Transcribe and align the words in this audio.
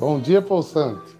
Bom 0.00 0.18
dia, 0.18 0.40
Paulo 0.40 0.62
Santo. 0.62 1.14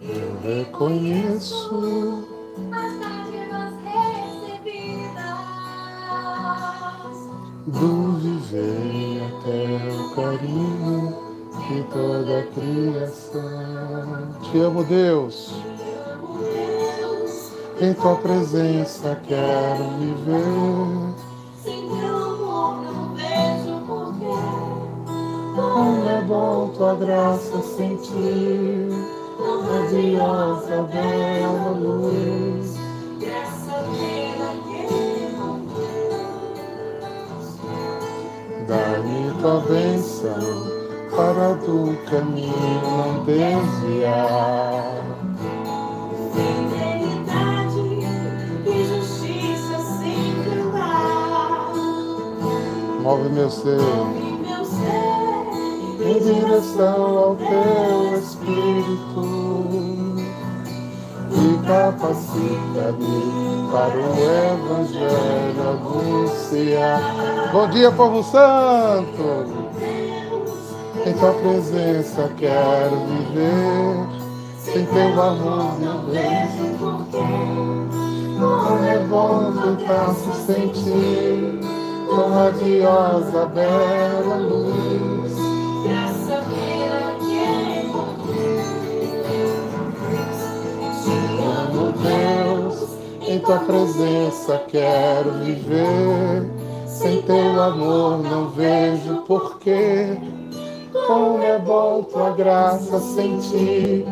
Eu 0.00 0.38
reconheço 0.44 2.24
as 2.70 3.00
dádivas 3.00 3.74
recebidas. 3.82 5.42
do 7.66 8.12
viver 8.18 9.22
até 9.26 9.64
o 9.96 10.14
carinho 10.14 11.18
de 11.66 11.82
toda 11.92 12.38
a 12.38 12.46
criação. 12.46 14.38
Te 14.40 14.60
amo, 14.60 14.84
Deus. 14.84 15.52
Em 17.80 17.92
tua 17.94 18.14
presença 18.14 19.20
quero 19.26 19.98
viver. 19.98 21.11
Bom 26.32 26.68
tua 26.68 26.94
graça 26.94 27.60
sentir. 27.76 28.88
Tão 29.36 29.62
Radiosa, 29.62 30.82
bela 30.90 31.70
luz. 31.78 32.76
Essa 33.20 33.84
pena 33.92 34.48
que 34.64 34.82
não 35.36 35.52
Dá-me 38.66 39.20
tua 39.40 39.60
bênção 39.60 40.42
para 41.14 41.52
do 41.54 41.96
caminho 42.08 42.80
não 42.82 43.24
desviar. 43.24 45.02
E. 46.34 46.62
Move 53.02 53.28
meu 53.30 53.50
ser 53.50 54.21
Meu 56.12 56.20
direção 56.20 57.16
ao 57.16 57.36
teu 57.36 58.18
Espírito 58.18 59.24
e 61.30 61.66
capacita-me 61.66 63.16
para 63.72 63.96
o 63.96 64.12
Evangelho 64.52 65.62
anunciar. 65.70 67.00
Bom 67.50 67.66
dia, 67.70 67.90
povo 67.92 68.22
santo! 68.24 69.46
Em 71.06 71.12
tua 71.14 71.32
presença 71.32 72.30
quero 72.36 72.96
viver, 73.06 74.06
sem 74.58 74.84
teu 74.84 75.22
amor 75.22 75.80
não 75.80 76.04
vejo 76.10 76.76
Como 78.38 78.84
é 78.84 78.98
bom 79.08 79.52
tentar 79.62 80.12
se 80.12 80.30
sentir, 80.44 81.60
tão 82.06 82.34
radiosa, 82.34 83.46
bela 83.46 84.36
luz. 84.36 85.11
Tua 93.42 93.58
presença 93.60 94.64
quero 94.68 95.32
viver. 95.44 96.50
Sem 96.86 97.22
teu 97.22 97.62
amor 97.62 98.22
não 98.22 98.50
vejo 98.50 99.22
porquê. 99.22 100.16
Como 101.06 101.42
é 101.42 101.58
bom 101.58 102.02
tua 102.04 102.30
graça 102.30 103.00
sentir, 103.00 104.04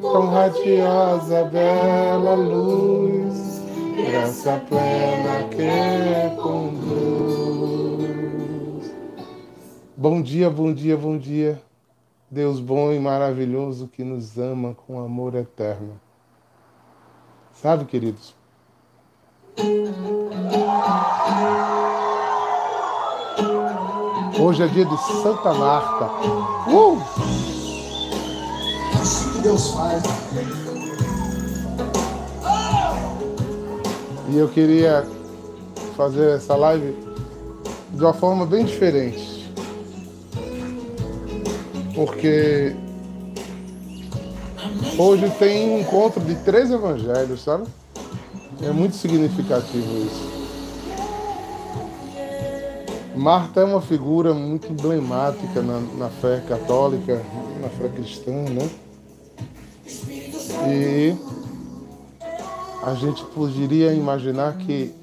tão 0.00 0.28
radiosa, 0.30 1.44
bela 1.44 2.34
luz. 2.34 3.62
Graça 3.96 4.60
plena 4.68 5.48
que 5.50 6.34
conduz. 6.42 7.74
Bom 9.96 10.20
dia, 10.20 10.50
bom 10.50 10.72
dia, 10.72 10.96
bom 10.96 11.16
dia. 11.16 11.62
Deus 12.30 12.58
bom 12.58 12.92
e 12.92 12.98
maravilhoso 12.98 13.86
que 13.86 14.02
nos 14.02 14.36
ama 14.38 14.74
com 14.74 14.98
amor 14.98 15.36
eterno. 15.36 16.00
Sabe, 17.52 17.84
queridos? 17.84 18.34
Hoje 24.38 24.62
é 24.62 24.66
dia 24.66 24.84
de 24.84 24.96
Santa 25.22 25.54
Marta. 25.54 26.06
Uh! 26.70 27.00
Assim 29.00 29.32
que 29.32 29.38
Deus 29.38 29.70
faz. 29.70 30.02
E 34.28 34.36
eu 34.36 34.48
queria 34.48 35.06
fazer 35.96 36.36
essa 36.36 36.56
live 36.56 36.96
de 37.90 38.02
uma 38.02 38.12
forma 38.12 38.44
bem 38.44 38.64
diferente. 38.64 39.52
Porque 41.94 42.74
hoje 44.98 45.30
tem 45.38 45.70
um 45.70 45.80
encontro 45.80 46.20
de 46.20 46.34
três 46.36 46.70
evangelhos, 46.70 47.42
sabe? 47.42 47.64
É 48.62 48.70
muito 48.70 48.96
significativo 48.96 50.06
isso. 50.06 50.34
Marta 53.16 53.60
é 53.60 53.64
uma 53.64 53.80
figura 53.80 54.34
muito 54.34 54.70
emblemática 54.72 55.62
na, 55.62 55.80
na 55.80 56.08
fé 56.08 56.42
católica, 56.48 57.22
na 57.60 57.68
fé 57.68 57.88
cristã, 57.88 58.32
né? 58.32 58.68
E 60.66 61.14
a 62.82 62.94
gente 62.94 63.24
poderia 63.26 63.92
imaginar 63.92 64.56
que 64.58 64.94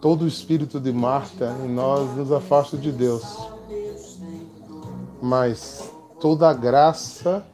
todo 0.00 0.22
o 0.22 0.28
espírito 0.28 0.78
de 0.78 0.92
Marta 0.92 1.56
em 1.64 1.68
nós 1.68 2.14
nos 2.16 2.30
afasta 2.30 2.76
de 2.76 2.92
Deus. 2.92 3.24
Mas 5.20 5.90
toda 6.20 6.48
a 6.48 6.52
graça 6.52 7.44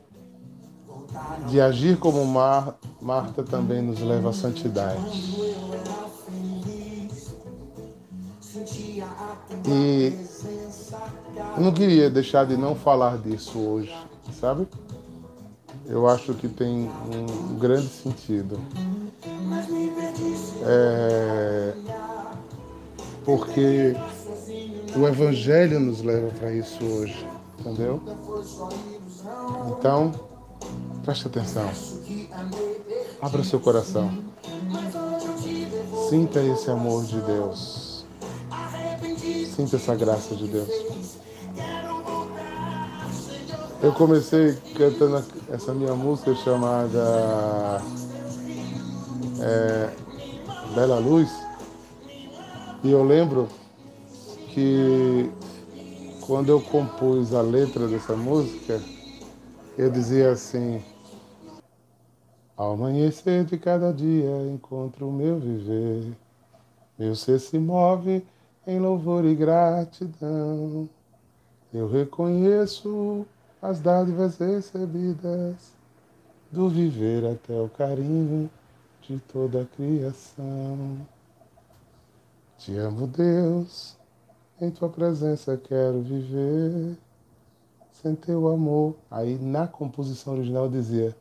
de 1.54 1.60
agir 1.60 1.96
como 1.98 2.26
Mar, 2.26 2.76
Marta 3.00 3.44
também 3.44 3.80
nos 3.80 4.00
leva 4.00 4.30
à 4.30 4.32
santidade. 4.32 4.98
E 9.64 10.18
eu 11.56 11.62
não 11.62 11.72
queria 11.72 12.10
deixar 12.10 12.44
de 12.44 12.56
não 12.56 12.74
falar 12.74 13.18
disso 13.18 13.56
hoje, 13.56 13.96
sabe? 14.40 14.66
Eu 15.86 16.08
acho 16.08 16.34
que 16.34 16.48
tem 16.48 16.90
um 16.90 17.56
grande 17.56 17.86
sentido. 17.86 18.58
É, 20.66 21.72
porque 23.24 23.94
o 24.96 25.06
Evangelho 25.06 25.78
nos 25.78 26.02
leva 26.02 26.32
para 26.36 26.52
isso 26.52 26.84
hoje, 26.84 27.24
entendeu? 27.60 28.02
Então, 29.78 30.33
preste 31.04 31.26
atenção. 31.26 31.70
Abra 33.20 33.44
seu 33.44 33.60
coração. 33.60 34.10
Sinta 36.08 36.40
esse 36.42 36.70
amor 36.70 37.04
de 37.04 37.20
Deus. 37.20 38.06
Sinta 39.54 39.76
essa 39.76 39.94
graça 39.94 40.34
de 40.34 40.48
Deus. 40.48 40.68
Eu 43.82 43.92
comecei 43.92 44.54
cantando 44.76 45.22
essa 45.50 45.74
minha 45.74 45.94
música 45.94 46.34
chamada 46.36 47.82
é, 49.40 49.90
Bela 50.74 50.98
Luz. 50.98 51.30
E 52.82 52.90
eu 52.90 53.04
lembro 53.04 53.48
que 54.54 55.30
quando 56.26 56.48
eu 56.48 56.60
compus 56.60 57.34
a 57.34 57.42
letra 57.42 57.86
dessa 57.86 58.16
música, 58.16 58.80
eu 59.76 59.90
dizia 59.90 60.30
assim: 60.30 60.82
Ao 62.56 62.72
amanhecer 62.72 63.44
de 63.44 63.58
cada 63.58 63.92
dia 63.92 64.30
encontro 64.52 65.08
o 65.08 65.12
meu 65.12 65.40
viver, 65.40 66.16
meu 66.96 67.16
ser 67.16 67.40
se 67.40 67.58
move 67.58 68.24
em 68.64 68.78
louvor 68.78 69.24
e 69.24 69.34
gratidão. 69.34 70.88
Eu 71.72 71.88
reconheço 71.90 73.26
as 73.60 73.80
dádivas 73.80 74.38
recebidas, 74.38 75.72
do 76.52 76.68
viver 76.68 77.26
até 77.26 77.60
o 77.60 77.68
carinho 77.68 78.48
de 79.02 79.18
toda 79.18 79.62
a 79.62 79.64
criação. 79.64 80.98
Te 82.56 82.76
amo, 82.76 83.08
Deus, 83.08 83.96
em 84.60 84.70
tua 84.70 84.88
presença 84.88 85.56
quero 85.56 86.00
viver. 86.02 86.96
Sem 87.90 88.14
teu 88.14 88.46
amor. 88.48 88.94
Aí 89.10 89.36
na 89.38 89.66
composição 89.66 90.34
original 90.34 90.68
dizia: 90.68 91.16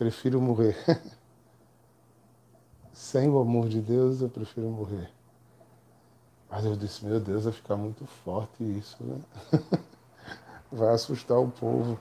prefiro 0.00 0.40
morrer. 0.40 0.74
Sem 2.90 3.28
o 3.28 3.38
amor 3.38 3.68
de 3.68 3.82
Deus 3.82 4.22
eu 4.22 4.30
prefiro 4.30 4.70
morrer. 4.70 5.10
Mas 6.48 6.64
eu 6.64 6.74
disse: 6.74 7.04
meu 7.04 7.20
Deus, 7.20 7.44
vai 7.44 7.52
ficar 7.52 7.76
muito 7.76 8.06
forte 8.06 8.64
isso, 8.64 8.96
né? 9.04 9.20
vai 10.72 10.94
assustar 10.94 11.38
o 11.38 11.50
povo. 11.50 11.98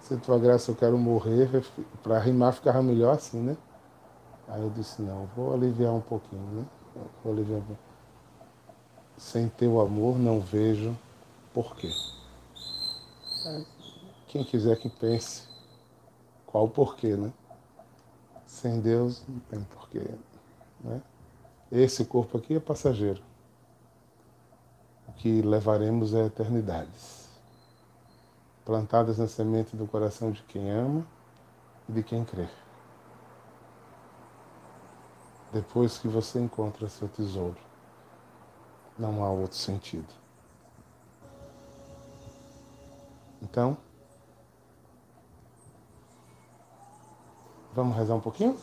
Se 0.00 0.16
tua 0.16 0.38
graça 0.38 0.70
eu 0.70 0.74
quero 0.74 0.96
morrer, 0.96 1.50
para 2.02 2.18
rimar 2.18 2.54
ficava 2.54 2.82
melhor 2.82 3.14
assim, 3.14 3.40
né? 3.40 3.58
Aí 4.48 4.62
eu 4.62 4.70
disse, 4.70 5.00
não, 5.00 5.26
vou 5.34 5.54
aliviar 5.54 5.92
um 5.92 6.00
pouquinho, 6.00 6.42
né? 6.42 6.66
Olivia, 7.24 7.62
sem 9.16 9.48
teu 9.48 9.80
amor 9.80 10.18
não 10.18 10.40
vejo 10.40 10.96
porquê. 11.52 11.90
Quem 14.28 14.44
quiser 14.44 14.76
que 14.78 14.88
pense 14.88 15.53
qual 16.54 16.66
o 16.66 16.68
porquê, 16.68 17.16
né? 17.16 17.32
Sem 18.46 18.80
Deus 18.80 19.24
não 19.26 19.40
tem 19.40 19.60
porquê. 19.64 20.08
Né? 20.84 21.02
Esse 21.72 22.04
corpo 22.04 22.38
aqui 22.38 22.54
é 22.54 22.60
passageiro. 22.60 23.20
O 25.08 25.12
que 25.14 25.42
levaremos 25.42 26.14
é 26.14 26.26
eternidades. 26.26 27.28
Plantadas 28.64 29.18
na 29.18 29.26
semente 29.26 29.76
do 29.76 29.84
coração 29.88 30.30
de 30.30 30.44
quem 30.44 30.70
ama 30.70 31.04
e 31.88 31.92
de 31.92 32.04
quem 32.04 32.24
crê. 32.24 32.46
Depois 35.52 35.98
que 35.98 36.06
você 36.06 36.38
encontra 36.38 36.88
seu 36.88 37.08
tesouro, 37.08 37.58
não 38.96 39.24
há 39.24 39.28
outro 39.28 39.56
sentido. 39.56 40.14
Então, 43.42 43.76
vamos 47.74 47.96
rezar 47.96 48.14
um 48.14 48.20
pouquinho? 48.20 48.56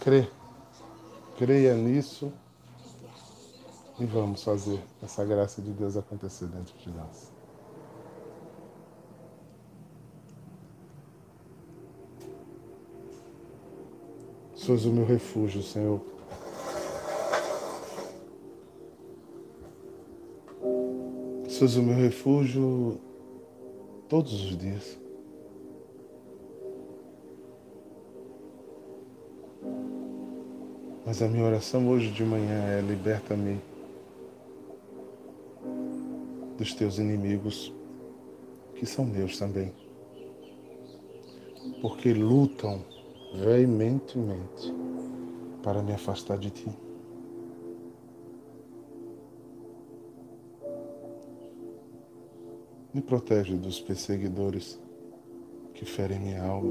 Crê. 0.00 0.28
Creia 1.36 1.74
nisso 1.74 2.32
e 3.98 4.06
vamos 4.06 4.42
fazer 4.42 4.82
essa 5.02 5.24
graça 5.24 5.60
de 5.60 5.72
Deus 5.72 5.96
acontecer 5.96 6.46
dentro 6.46 6.76
de 6.78 6.90
nós. 6.90 7.32
Sois 14.54 14.84
o 14.84 14.90
meu 14.90 15.04
refúgio, 15.04 15.62
Senhor. 15.62 16.00
Sois 21.48 21.76
o 21.76 21.82
meu 21.82 21.96
refúgio 21.96 23.00
todos 24.12 24.34
os 24.44 24.58
dias. 24.58 24.98
Mas 31.06 31.22
a 31.22 31.28
minha 31.28 31.46
oração 31.46 31.88
hoje 31.88 32.10
de 32.10 32.22
manhã 32.22 32.62
é: 32.76 32.82
liberta-me 32.82 33.58
dos 36.58 36.74
teus 36.74 36.98
inimigos, 36.98 37.72
que 38.74 38.84
são 38.84 39.06
meus 39.06 39.38
também, 39.38 39.72
porque 41.80 42.12
lutam 42.12 42.84
veementemente 43.34 44.74
para 45.62 45.82
me 45.82 45.94
afastar 45.94 46.36
de 46.36 46.50
ti. 46.50 46.81
Me 52.94 53.00
protege 53.00 53.56
dos 53.56 53.80
perseguidores 53.80 54.78
que 55.72 55.86
ferem 55.86 56.20
minha 56.20 56.42
alma, 56.42 56.70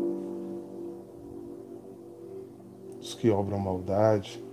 dos 2.98 3.16
que 3.16 3.30
obram 3.32 3.58
maldade. 3.58 4.44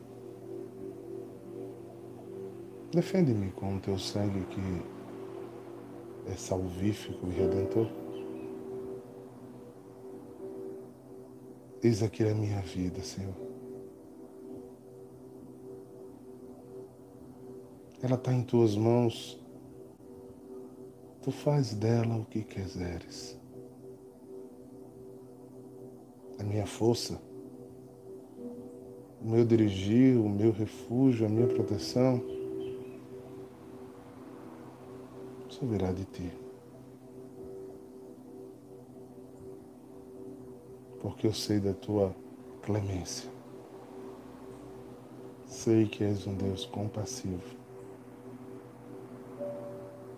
Defende-me 2.90 3.52
com 3.52 3.76
o 3.76 3.80
teu 3.80 3.98
sangue 3.98 4.46
que 4.46 4.60
é 6.32 6.34
salvífico 6.36 7.26
e 7.26 7.30
redentor. 7.32 7.86
Eis 11.82 12.02
aqui 12.02 12.24
a 12.24 12.34
minha 12.34 12.60
vida, 12.62 13.02
Senhor. 13.02 13.34
Ela 18.02 18.14
está 18.14 18.32
em 18.32 18.42
tuas 18.42 18.74
mãos. 18.74 19.38
Tu 21.28 21.32
faz 21.32 21.74
dela 21.74 22.16
o 22.16 22.24
que 22.24 22.42
quiseres. 22.42 23.38
A 26.40 26.42
minha 26.42 26.66
força, 26.66 27.20
o 29.20 29.28
meu 29.28 29.44
dirigir, 29.44 30.16
o 30.16 30.26
meu 30.26 30.52
refúgio, 30.52 31.26
a 31.26 31.28
minha 31.28 31.46
proteção, 31.46 32.22
só 35.50 35.66
virá 35.66 35.92
de 35.92 36.06
ti. 36.06 36.32
porque 41.00 41.26
eu 41.26 41.32
sei 41.32 41.60
da 41.60 41.72
tua 41.74 42.14
clemência. 42.62 43.30
Sei 45.46 45.86
que 45.86 46.02
és 46.02 46.26
um 46.26 46.34
Deus 46.34 46.66
compassivo. 46.66 47.56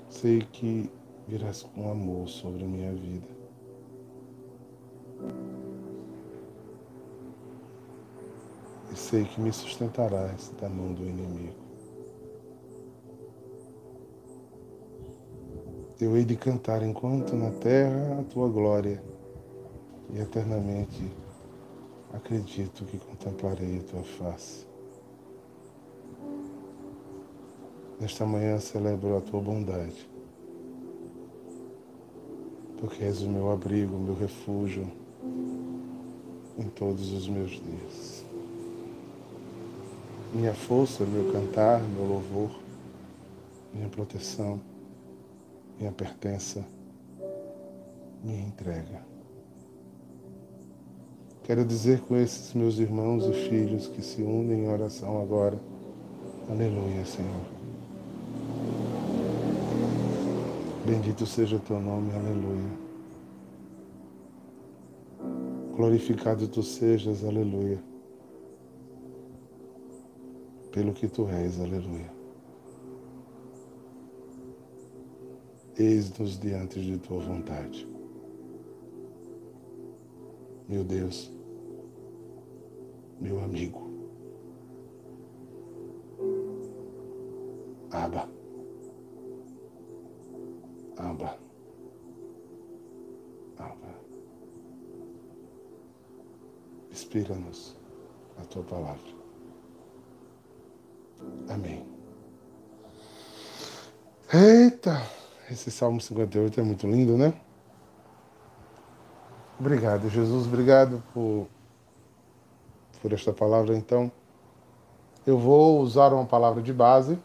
Sei 0.09 0.41
que 0.41 0.91
virás 1.31 1.63
com 1.63 1.89
amor 1.89 2.29
sobre 2.29 2.65
a 2.65 2.67
minha 2.67 2.93
vida. 2.93 3.29
E 8.93 8.97
sei 8.97 9.25
que 9.25 9.41
me 9.41 9.53
sustentarás 9.53 10.53
da 10.61 10.69
mão 10.69 10.93
do 10.93 11.05
inimigo. 11.05 11.55
Eu 16.01 16.17
hei 16.17 16.25
de 16.25 16.35
cantar 16.35 16.83
enquanto 16.83 17.37
na 17.37 17.51
terra 17.53 18.19
a 18.21 18.25
tua 18.25 18.49
glória 18.49 19.01
e 20.13 20.19
eternamente 20.19 21.13
acredito 22.13 22.85
que 22.87 22.99
contemplarei 22.99 23.79
a 23.79 23.83
tua 23.85 24.03
face. 24.03 24.67
Nesta 28.01 28.25
manhã 28.25 28.59
celebro 28.59 29.17
a 29.17 29.21
tua 29.21 29.41
bondade, 29.41 30.09
porque 32.81 33.05
és 33.05 33.21
o 33.23 33.29
meu 33.29 33.53
abrigo, 33.53 33.95
o 33.95 34.01
meu 34.01 34.15
refúgio 34.15 34.91
em 36.59 36.69
todos 36.69 37.13
os 37.13 37.29
meus 37.29 37.51
dias. 37.51 38.25
Minha 40.33 40.55
força, 40.55 41.05
meu 41.05 41.33
cantar, 41.33 41.83
meu 41.83 42.05
louvor, 42.05 42.51
minha 43.75 43.89
proteção, 43.89 44.61
minha 45.79 45.93
pertença, 45.93 46.65
minha 48.23 48.41
entrega. 48.41 49.11
Quero 51.45 51.65
dizer 51.65 52.01
com 52.03 52.17
esses 52.17 52.55
meus 52.55 52.79
irmãos 52.79 53.27
e 53.27 53.33
filhos 53.49 53.89
que 53.89 54.03
se 54.03 54.23
unem 54.23 54.65
em 54.65 54.69
oração 54.69 55.21
agora. 55.21 55.59
Aleluia, 56.49 57.05
Senhor. 57.05 57.60
Bendito 60.87 61.27
seja 61.27 61.57
o 61.57 61.61
teu 61.61 61.81
nome, 61.81 62.11
aleluia. 62.15 62.91
Glorificado 65.77 66.49
tu 66.49 66.63
sejas, 66.63 67.25
aleluia. 67.25 67.83
Pelo 70.73 70.93
que 70.93 71.09
tu 71.09 71.29
és, 71.29 71.61
aleluia. 71.61 72.11
Eis-nos 75.77 76.39
diante 76.39 76.81
de 76.81 76.99
tua 76.99 77.21
vontade. 77.21 77.87
Meu 80.69 80.85
Deus 80.85 81.31
meu 83.21 83.39
amigo. 83.45 83.91
Aba. 87.91 88.40
Aba. 91.01 91.39
Aba. 93.59 93.95
Inspira-nos 96.91 97.77
a 98.39 98.45
tua 98.45 98.63
palavra. 98.63 99.11
Amém. 101.49 101.85
Eita! 104.33 105.03
Esse 105.51 105.71
Salmo 105.71 106.01
58 106.01 106.61
é 106.61 106.63
muito 106.63 106.87
lindo, 106.87 107.17
né? 107.17 107.35
Obrigado, 109.59 110.09
Jesus. 110.09 110.47
Obrigado 110.47 111.03
por 111.13 111.49
por 113.01 113.13
esta 113.15 113.33
palavra, 113.33 113.75
então 113.75 114.13
eu 115.27 115.39
vou 115.39 115.81
usar 115.81 116.13
uma 116.13 116.27
palavra 116.27 116.63
de 116.63 116.73
base 116.73 117.19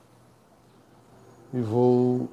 e 1.54 1.60
vou 1.60 2.30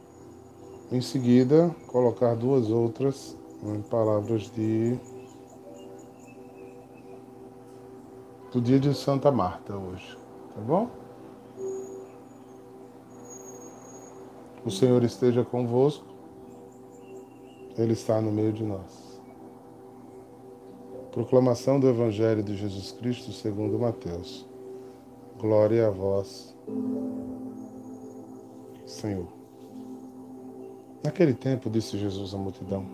em 0.93 1.01
seguida 1.01 1.75
colocar 1.87 2.35
duas 2.35 2.71
outras 2.71 3.37
né, 3.63 3.83
palavras 3.89 4.51
de 4.51 4.99
do 8.53 8.61
dia 8.61 8.79
de 8.79 8.93
Santa 8.93 9.33
Marta 9.33 9.75
hoje, 9.75 10.19
tá 10.55 10.61
bom? 10.61 10.91
O 14.63 14.71
Senhor 14.71 15.03
esteja 15.03 15.43
convosco, 15.43 16.05
Ele 17.79 17.95
está 17.95 18.21
no 18.21 18.31
meio 18.31 18.53
de 18.53 18.63
nós. 18.63 19.19
Proclamação 21.11 21.81
do 21.81 21.89
Evangelho 21.89 22.43
de 22.43 22.55
Jesus 22.55 22.93
Cristo 22.93 23.33
segundo 23.33 23.79
Mateus. 23.79 24.47
Glória 25.39 25.89
a 25.89 25.91
vós, 25.91 26.55
Senhor. 28.87 29.42
Naquele 31.03 31.35
tempo, 31.35 31.69
disse 31.69 31.99
Jesus 31.99 32.33
à 32.33 32.39
multidão: 32.39 32.87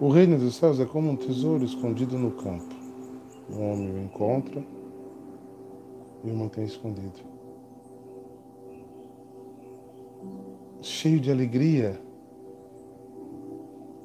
O 0.00 0.08
reino 0.08 0.38
dos 0.38 0.56
céus 0.56 0.80
é 0.80 0.86
como 0.86 1.10
um 1.10 1.16
tesouro 1.16 1.64
escondido 1.64 2.18
no 2.18 2.30
campo. 2.30 2.74
O 3.50 3.60
homem 3.60 3.90
o 3.90 3.98
encontra 3.98 4.64
e 6.24 6.30
o 6.30 6.34
mantém 6.34 6.64
escondido. 6.64 7.20
Cheio 10.80 11.20
de 11.20 11.30
alegria, 11.30 12.00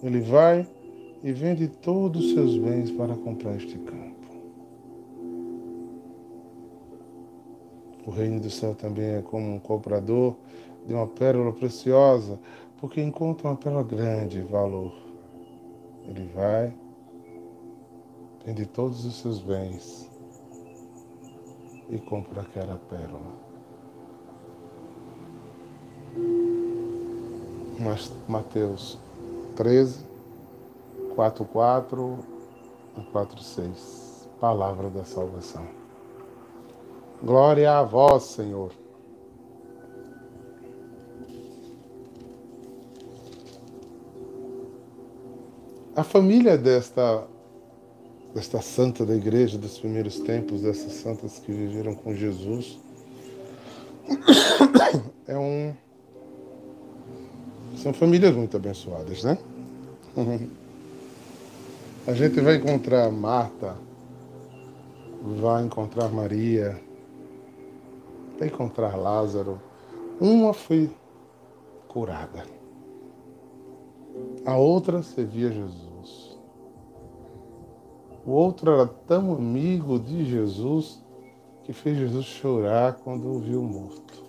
ele 0.04 0.20
vai 0.20 0.68
e 1.24 1.32
vende 1.32 1.68
todos 1.68 2.26
os 2.26 2.34
seus 2.34 2.58
bens 2.58 2.92
para 2.92 3.16
comprar 3.16 3.56
este 3.56 3.78
campo. 3.78 4.12
O 8.06 8.10
reino 8.10 8.40
do 8.40 8.50
céu 8.50 8.74
também 8.74 9.06
é 9.06 9.22
como 9.22 9.54
um 9.54 9.60
comprador 9.60 10.36
de 10.86 10.94
uma 10.94 11.08
pérola 11.08 11.52
preciosa, 11.54 12.40
porque 12.78 13.02
encontra 13.02 13.48
uma 13.48 13.56
pérola 13.56 13.84
grande 13.84 14.42
valor. 14.42 14.94
Ele 16.06 16.28
vai, 16.34 16.74
vende 18.46 18.66
todos 18.66 19.06
os 19.06 19.20
seus 19.22 19.40
bens 19.40 20.10
e 21.90 21.98
compra 22.00 22.42
aquela 22.42 22.78
pérola. 22.90 23.52
Mateus 28.28 29.00
13, 29.56 30.06
4, 31.16 31.46
4 31.46 32.20
e 32.98 33.02
4, 33.02 33.44
6. 33.44 34.30
Palavra 34.40 34.90
da 34.90 35.04
salvação. 35.04 35.68
Glória 37.24 37.78
a 37.78 37.84
vós, 37.84 38.24
Senhor. 38.24 38.72
A 46.02 46.04
família 46.04 46.58
desta, 46.58 47.28
desta 48.34 48.60
santa 48.60 49.06
da 49.06 49.16
igreja 49.16 49.56
dos 49.56 49.78
primeiros 49.78 50.20
tempos, 50.20 50.64
dessas 50.64 50.94
santas 50.94 51.38
que 51.38 51.52
viveram 51.52 51.94
com 51.94 52.16
Jesus, 52.16 52.80
é 55.28 55.38
um, 55.38 55.72
são 57.78 57.94
famílias 57.94 58.36
muito 58.36 58.58
abençoadas, 58.58 59.24
né? 59.24 59.38
A 62.08 62.14
gente 62.14 62.42
vai 62.42 62.56
encontrar 62.56 63.12
Marta, 63.12 63.76
vai 65.22 65.64
encontrar 65.64 66.10
Maria, 66.10 66.82
vai 68.40 68.48
encontrar 68.48 68.96
Lázaro. 68.96 69.62
Uma 70.20 70.52
foi 70.52 70.90
curada. 71.88 72.44
A 74.44 74.58
outra 74.58 75.04
servia 75.04 75.52
Jesus. 75.52 75.91
O 78.26 78.32
outro 78.32 78.72
era 78.72 78.88
tão 78.88 79.34
amigo 79.34 80.00
de 80.00 80.26
Jesus 80.26 81.04
que 81.64 81.74
fez 81.74 81.98
Jesus 81.98 82.26
chorar 82.26 83.00
quando 83.04 83.28
o 83.28 83.40
viu 83.40 83.62
morto. 83.62 84.24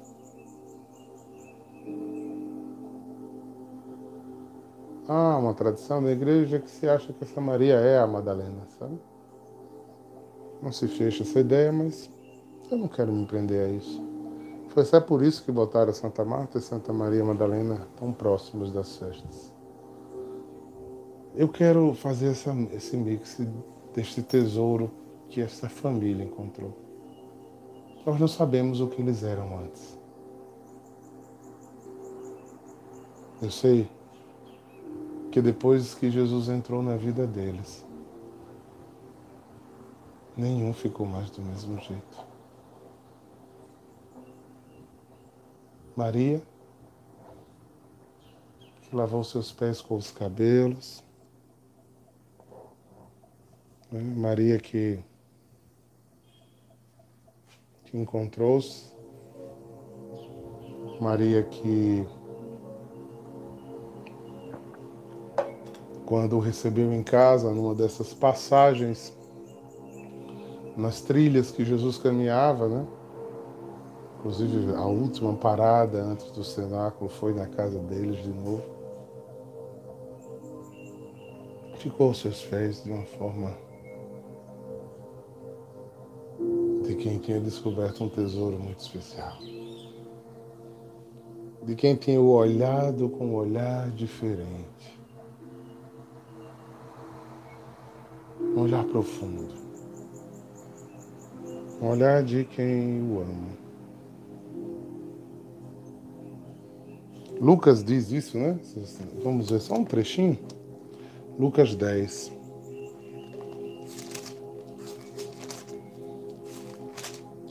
Há 5.07 5.37
uma 5.37 5.53
tradição 5.53 6.03
da 6.03 6.11
igreja 6.11 6.59
que 6.59 6.71
se 6.71 6.89
acha 6.89 7.13
que 7.13 7.25
essa 7.25 7.41
Maria 7.41 7.75
é 7.75 7.99
a 7.99 8.07
Madalena, 8.07 8.67
sabe? 8.79 8.99
Não 10.63 10.73
se 10.73 10.89
fecha 10.89 11.23
essa 11.23 11.41
ideia, 11.41 11.73
mas 11.73 12.09
eu 12.71 12.79
não 12.79 12.89
quero 12.89 13.13
me 13.13 13.27
prender 13.27 13.67
a 13.67 13.69
isso. 13.69 14.03
Foi 14.69 14.85
só 14.87 15.01
por 15.01 15.23
isso 15.23 15.45
que 15.45 15.53
botaram 15.53 15.93
Santa 15.93 16.25
Marta 16.25 16.57
e 16.57 16.63
Santa 16.63 16.95
Maria 16.95 17.23
Madalena 17.23 17.87
tão 17.99 18.11
próximos 18.11 18.73
das 18.73 18.97
festas. 18.97 19.53
Eu 21.35 21.49
quero 21.49 21.93
fazer 21.95 22.29
essa, 22.29 22.53
esse 22.73 22.97
mix 22.97 23.39
deste 23.95 24.23
tesouro 24.23 24.91
que 25.29 25.41
essa 25.41 25.69
família 25.69 26.25
encontrou. 26.25 26.77
Nós 28.05 28.19
não 28.19 28.29
sabemos 28.29 28.81
o 28.81 28.89
que 28.89 29.01
eles 29.01 29.23
eram 29.23 29.59
antes. 29.59 29.99
Eu 33.41 33.51
sei 33.51 33.89
que 35.31 35.41
depois 35.41 35.95
que 35.95 36.11
Jesus 36.11 36.49
entrou 36.49 36.83
na 36.83 36.97
vida 36.97 37.27
deles, 37.27 37.85
nenhum 40.37 40.73
ficou 40.73 41.07
mais 41.07 41.31
do 41.31 41.43
mesmo 41.43 41.79
jeito. 41.81 42.33
Maria, 45.97 46.43
que 48.83 48.95
lavou 48.95 49.23
seus 49.25 49.53
pés 49.53 49.81
com 49.81 49.97
os 49.97 50.11
cabelos? 50.11 51.03
Maria 53.93 54.59
que, 54.59 54.99
que 57.85 57.99
encontrou-se, 57.99 58.91
Maria 60.99 61.43
que, 61.43 62.07
quando 66.07 66.37
o 66.37 66.41
recebeu 66.41 66.91
em 66.91 67.03
casa, 67.03 67.53
numa 67.53 67.75
dessas 67.75 68.15
passagens, 68.15 69.15
nas 70.75 71.03
trilhas 71.03 71.51
que 71.51 71.63
Jesus 71.63 71.99
caminhava, 71.99 72.69
né? 72.69 72.87
Inclusive, 74.19 74.73
a 74.75 74.87
última 74.87 75.35
parada 75.35 76.03
antes 76.03 76.31
do 76.31 76.43
cenáculo 76.43 77.11
foi 77.11 77.35
na 77.35 77.47
casa 77.47 77.79
deles 77.81 78.23
de 78.23 78.31
novo. 78.31 78.63
Ficou 81.77 82.09
aos 82.09 82.21
seus 82.21 82.43
pés 82.43 82.85
de 82.85 82.91
uma 82.91 83.05
forma 83.05 83.53
quem 87.03 87.19
tinha 87.19 87.41
descoberto 87.41 88.05
um 88.05 88.09
tesouro 88.09 88.57
muito 88.61 88.79
especial. 88.79 89.37
De 91.65 91.75
quem 91.75 91.97
tinha 91.97 92.21
olhado 92.21 93.09
com 93.09 93.27
um 93.27 93.35
olhar 93.35 93.91
diferente. 93.91 95.01
Um 98.41 98.61
olhar 98.61 98.85
profundo. 98.85 99.53
Um 101.81 101.89
olhar 101.89 102.23
de 102.23 102.45
quem 102.45 103.03
o 103.03 103.21
ama. 103.21 103.63
Lucas 107.41 107.83
diz 107.83 108.13
isso, 108.13 108.39
né? 108.39 108.57
Vamos 109.25 109.51
ver 109.51 109.59
só 109.59 109.75
um 109.75 109.85
trechinho. 109.85 110.39
Lucas 111.37 111.75
10. 111.75 112.42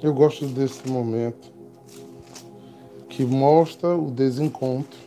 Eu 0.01 0.15
gosto 0.15 0.47
desse 0.47 0.89
momento 0.89 1.53
que 3.07 3.23
mostra 3.23 3.95
o 3.95 4.09
desencontro 4.09 4.97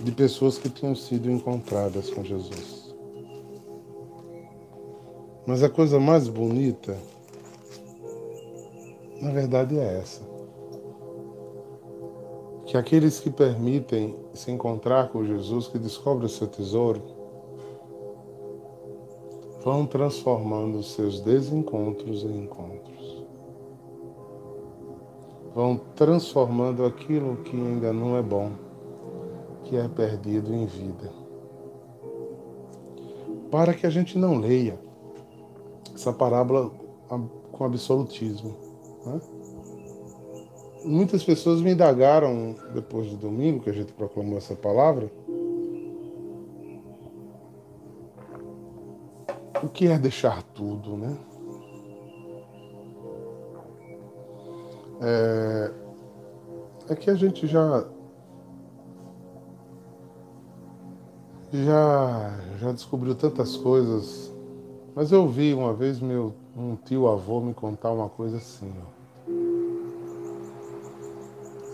de 0.00 0.10
pessoas 0.10 0.56
que 0.56 0.70
tinham 0.70 0.94
sido 0.94 1.30
encontradas 1.30 2.08
com 2.08 2.24
Jesus. 2.24 2.94
Mas 5.46 5.62
a 5.62 5.68
coisa 5.68 6.00
mais 6.00 6.28
bonita, 6.28 6.96
na 9.20 9.30
verdade, 9.32 9.78
é 9.78 9.98
essa. 9.98 10.22
Que 12.64 12.76
aqueles 12.78 13.20
que 13.20 13.28
permitem 13.28 14.16
se 14.32 14.50
encontrar 14.50 15.10
com 15.10 15.26
Jesus, 15.26 15.66
que 15.66 15.78
descobrem 15.78 16.24
o 16.24 16.30
seu 16.30 16.46
tesouro, 16.46 17.19
vão 19.62 19.86
transformando 19.86 20.82
seus 20.82 21.20
desencontros 21.20 22.24
em 22.24 22.44
encontros. 22.44 23.24
Vão 25.54 25.80
transformando 25.94 26.84
aquilo 26.84 27.36
que 27.38 27.56
ainda 27.56 27.92
não 27.92 28.16
é 28.16 28.22
bom, 28.22 28.52
que 29.64 29.76
é 29.76 29.86
perdido 29.88 30.54
em 30.54 30.64
vida. 30.64 31.12
Para 33.50 33.74
que 33.74 33.86
a 33.86 33.90
gente 33.90 34.16
não 34.16 34.38
leia 34.38 34.78
essa 35.94 36.12
parábola 36.12 36.70
com 37.52 37.64
absolutismo. 37.64 38.56
Né? 39.04 39.20
Muitas 40.84 41.22
pessoas 41.22 41.60
me 41.60 41.72
indagaram 41.72 42.54
depois 42.72 43.10
do 43.10 43.16
domingo 43.16 43.62
que 43.62 43.68
a 43.70 43.74
gente 43.74 43.92
proclamou 43.92 44.38
essa 44.38 44.54
palavra 44.54 45.10
o 49.62 49.68
que 49.68 49.86
é 49.86 49.98
deixar 49.98 50.42
tudo, 50.42 50.96
né? 50.96 51.16
É, 55.02 55.72
é 56.90 56.94
que 56.94 57.10
a 57.10 57.14
gente 57.14 57.46
já 57.46 57.86
já, 61.52 62.38
já 62.58 62.72
descobriu 62.72 63.14
tantas 63.14 63.56
coisas, 63.56 64.32
mas 64.94 65.10
eu 65.10 65.26
vi 65.26 65.52
uma 65.52 65.72
vez 65.72 66.00
meu 66.00 66.34
um 66.56 66.76
tio 66.76 67.08
avô 67.08 67.40
me 67.40 67.54
contar 67.54 67.90
uma 67.92 68.08
coisa 68.08 68.36
assim. 68.36 68.72
Ó. 68.84 69.00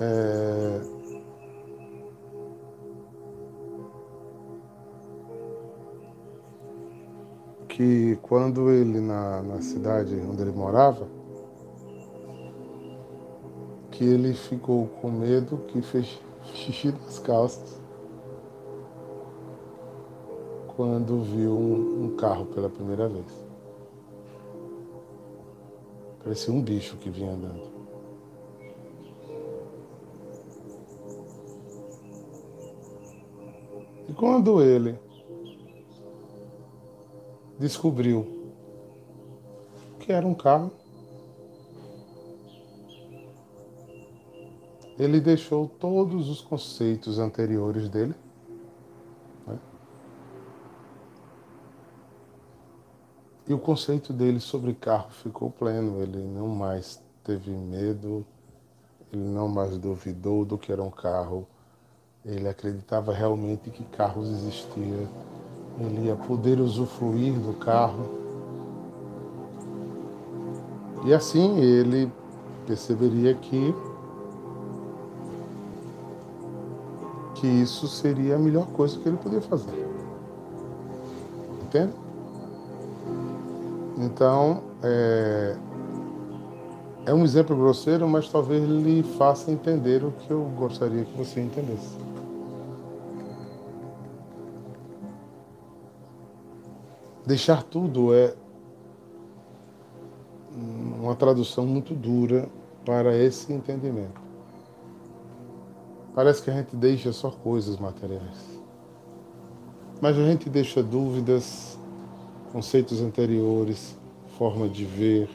É, 0.01 0.96
que 7.77 8.17
quando 8.23 8.71
ele 8.71 9.03
na, 9.03 9.43
na 9.43 9.61
cidade 9.61 10.15
onde 10.15 10.41
ele 10.41 10.53
morava, 10.53 11.07
que 13.91 14.03
ele 14.03 14.33
ficou 14.33 14.87
com 15.03 15.11
medo 15.11 15.59
que 15.69 15.83
fez 15.83 16.19
xixi 16.55 16.91
nas 16.91 17.19
calças 17.19 17.79
quando 20.75 21.21
viu 21.21 21.53
um, 21.53 22.05
um 22.07 22.17
carro 22.17 22.47
pela 22.47 22.71
primeira 22.71 23.11
vez. 23.11 23.27
Parecia 26.25 26.55
um 26.55 26.63
bicho 26.63 26.97
que 26.97 27.11
vinha 27.11 27.33
andando. 27.33 27.77
E 34.09 34.15
quando 34.15 34.63
ele 34.63 34.99
descobriu 37.59 38.37
que 40.01 40.13
era 40.13 40.27
um 40.27 40.35
carro. 40.35 40.71
Ele 44.99 45.21
deixou 45.21 45.69
todos 45.69 46.29
os 46.29 46.41
conceitos 46.41 47.19
anteriores 47.19 47.89
dele. 47.89 48.15
Né? 49.47 49.59
E 53.47 53.53
o 53.53 53.59
conceito 53.59 54.13
dele 54.13 54.41
sobre 54.41 54.73
carro 54.73 55.11
ficou 55.11 55.51
pleno. 55.51 56.01
Ele 56.03 56.23
não 56.23 56.49
mais 56.49 57.03
teve 57.23 57.51
medo, 57.51 58.25
ele 59.13 59.25
não 59.25 59.49
mais 59.49 59.77
duvidou 59.77 60.45
do 60.45 60.57
que 60.57 60.73
era 60.73 60.83
um 60.83 60.91
carro. 60.91 61.47
Ele 62.25 62.49
acreditava 62.49 63.13
realmente 63.13 63.71
que 63.71 63.85
carros 63.85 64.29
existiam 64.29 65.09
ele 65.79 66.07
ia 66.07 66.17
poder 66.17 66.61
usufruir 66.61 67.35
do 67.35 67.53
carro. 67.55 68.05
E 71.05 71.15
assim 71.15 71.59
ele 71.59 72.11
perceberia 72.67 73.35
que 73.35 73.75
que 77.37 77.47
isso 77.47 77.87
seria 77.87 78.37
a 78.37 78.39
melhor 78.39 78.67
coisa 78.69 78.99
que 78.99 79.09
ele 79.09 79.19
podia 79.19 79.43
fazer. 79.43 79.87
Entende? 81.63 81.93
Então, 83.99 84.63
é, 84.83 85.57
é 87.07 87.15
um 87.15 87.25
exemplo 87.25 87.55
grosseiro, 87.55 88.09
mas 88.09 88.29
talvez 88.29 88.67
lhe 88.69 89.03
faça 89.03 89.51
entender 89.51 90.03
o 90.03 90.13
que 90.13 90.31
eu 90.31 90.43
gostaria 90.57 91.05
que 91.05 91.17
você 91.17 91.41
entendesse. 91.41 92.06
Deixar 97.27 97.65
tudo 97.65 98.15
é 98.15 98.35
uma 101.01 101.17
tradução 101.17 101.67
muito 101.67 101.93
dura 101.93 102.49
para 102.85 103.17
esse 103.17 103.53
entendimento. 103.53 104.21
Parece 106.15 106.41
que 106.41 106.51
a 106.51 106.55
gente 106.55 106.77
deixa 106.77 107.13
só 107.13 107.31
coisas 107.31 107.79
materiais. 107.79 108.57
Mas 110.01 110.17
a 110.17 110.25
gente 110.25 110.49
deixa 110.49 110.83
dúvidas, 110.83 111.77
conceitos 112.53 113.01
anteriores, 113.03 113.99
forma 114.39 114.69
de 114.69 114.85
ver, 114.85 115.29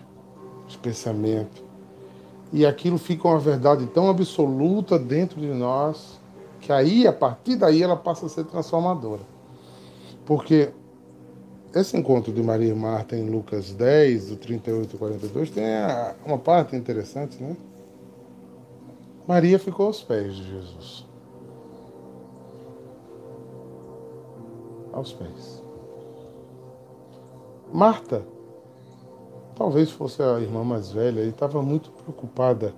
de 0.67 0.77
pensamento. 0.77 1.61
E 2.53 2.65
aquilo 2.65 2.97
fica 2.97 3.27
uma 3.27 3.39
verdade 3.39 3.85
tão 3.87 4.09
absoluta 4.09 4.97
dentro 4.97 5.41
de 5.41 5.47
nós 5.47 6.19
que 6.61 6.71
aí, 6.71 7.05
a 7.07 7.13
partir 7.13 7.55
daí, 7.55 7.81
ela 7.81 7.97
passa 7.97 8.27
a 8.27 8.29
ser 8.29 8.45
transformadora. 8.45 9.23
Porque 10.25 10.71
esse 11.73 11.97
encontro 11.97 12.33
de 12.33 12.43
Maria 12.43 12.71
e 12.71 12.75
Marta 12.75 13.15
em 13.15 13.29
Lucas 13.29 13.71
10, 13.71 14.29
do 14.29 14.35
38 14.35 14.93
ao 14.93 14.99
42, 14.99 15.51
tem 15.51 15.63
uma 16.25 16.37
parte 16.37 16.75
interessante, 16.75 17.41
né? 17.41 17.55
Maria 19.27 19.57
ficou 19.57 19.85
aos 19.85 20.03
pés 20.03 20.35
de 20.35 20.43
Jesus. 20.49 21.05
Aos 24.91 25.13
pés. 25.13 25.63
Marta, 27.71 28.21
talvez 29.55 29.89
fosse 29.89 30.21
a 30.21 30.39
irmã 30.39 30.65
mais 30.65 30.91
velha, 30.91 31.21
e 31.21 31.29
estava 31.29 31.61
muito 31.61 31.89
preocupada 31.91 32.73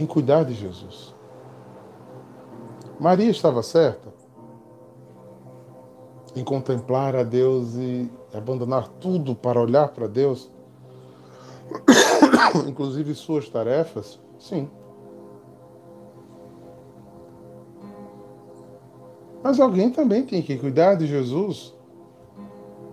em 0.00 0.06
cuidar 0.06 0.44
de 0.44 0.54
Jesus. 0.54 1.14
Maria 2.98 3.30
estava 3.30 3.62
certa? 3.62 4.05
Em 6.36 6.44
contemplar 6.44 7.16
a 7.16 7.22
Deus 7.22 7.74
e 7.74 8.10
abandonar 8.32 8.86
tudo 9.00 9.34
para 9.34 9.60
olhar 9.60 9.88
para 9.88 10.06
Deus, 10.06 10.50
inclusive 12.68 13.14
suas 13.14 13.48
tarefas? 13.48 14.20
Sim. 14.38 14.68
Mas 19.42 19.58
alguém 19.58 19.90
também 19.90 20.26
tem 20.26 20.42
que 20.42 20.58
cuidar 20.58 20.96
de 20.96 21.06
Jesus. 21.06 21.74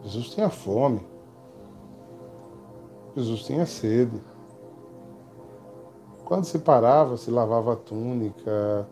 Jesus 0.04 0.30
tinha 0.30 0.50
fome. 0.50 1.02
Jesus 3.16 3.44
tinha 3.44 3.66
sede. 3.66 4.22
Quando 6.24 6.46
se 6.46 6.60
parava, 6.60 7.18
se 7.18 7.30
lavava 7.30 7.74
a 7.74 7.76
túnica, 7.76 8.88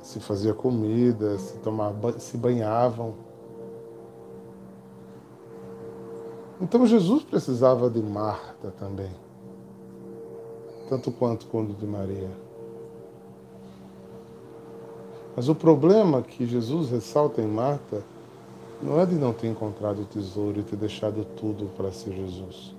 se 0.00 0.20
fazia 0.20 0.54
comida, 0.54 1.38
se, 1.38 1.58
tomava, 1.58 2.18
se 2.20 2.36
banhavam. 2.36 3.14
Então 6.64 6.86
Jesus 6.86 7.22
precisava 7.22 7.90
de 7.90 8.00
Marta 8.00 8.70
também, 8.78 9.10
tanto 10.88 11.12
quanto 11.12 11.44
quando 11.48 11.76
de 11.76 11.86
Maria. 11.86 12.30
Mas 15.36 15.46
o 15.50 15.54
problema 15.54 16.22
que 16.22 16.46
Jesus 16.46 16.88
ressalta 16.88 17.42
em 17.42 17.46
Marta 17.46 18.02
não 18.82 18.98
é 18.98 19.04
de 19.04 19.14
não 19.14 19.34
ter 19.34 19.48
encontrado 19.48 20.00
o 20.00 20.04
tesouro 20.06 20.58
e 20.58 20.62
ter 20.62 20.76
deixado 20.76 21.22
tudo 21.36 21.66
para 21.76 21.92
ser 21.92 22.14
Jesus. 22.14 22.74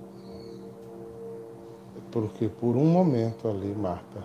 É 1.96 2.00
porque 2.10 2.48
por 2.48 2.74
um 2.74 2.86
momento 2.86 3.46
ali, 3.46 3.72
Marta 3.72 4.24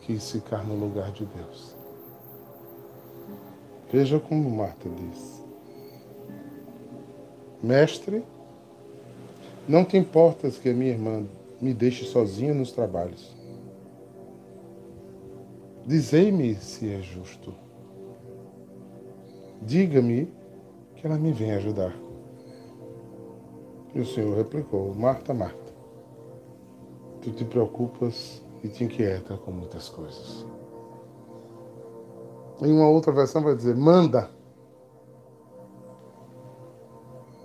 quis 0.00 0.30
ficar 0.30 0.64
no 0.64 0.76
lugar 0.76 1.10
de 1.12 1.26
Deus. 1.26 1.76
Veja 3.92 4.18
como 4.18 4.48
Marta 4.50 4.88
diz. 4.88 5.41
Mestre, 7.62 8.24
não 9.68 9.84
te 9.84 9.96
importas 9.96 10.58
que 10.58 10.68
a 10.68 10.74
minha 10.74 10.90
irmã 10.90 11.24
me 11.60 11.72
deixe 11.72 12.04
sozinha 12.04 12.52
nos 12.52 12.72
trabalhos. 12.72 13.32
Dizei-me 15.86 16.56
se 16.56 16.92
é 16.92 17.00
justo. 17.00 17.54
Diga-me 19.60 20.32
que 20.96 21.06
ela 21.06 21.16
me 21.16 21.32
venha 21.32 21.56
ajudar. 21.56 21.94
E 23.94 24.00
o 24.00 24.06
Senhor 24.06 24.36
replicou: 24.36 24.92
Marta, 24.94 25.32
Marta, 25.32 25.72
tu 27.20 27.30
te 27.30 27.44
preocupas 27.44 28.42
e 28.64 28.68
te 28.68 28.84
inquieta 28.84 29.36
com 29.36 29.52
muitas 29.52 29.88
coisas. 29.88 30.44
Em 32.60 32.72
uma 32.72 32.88
outra 32.88 33.12
versão 33.12 33.42
vai 33.42 33.54
dizer: 33.54 33.76
manda. 33.76 34.30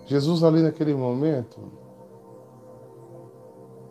Jesus, 0.07 0.41
ali 0.41 0.61
naquele 0.61 0.93
momento 0.93 1.59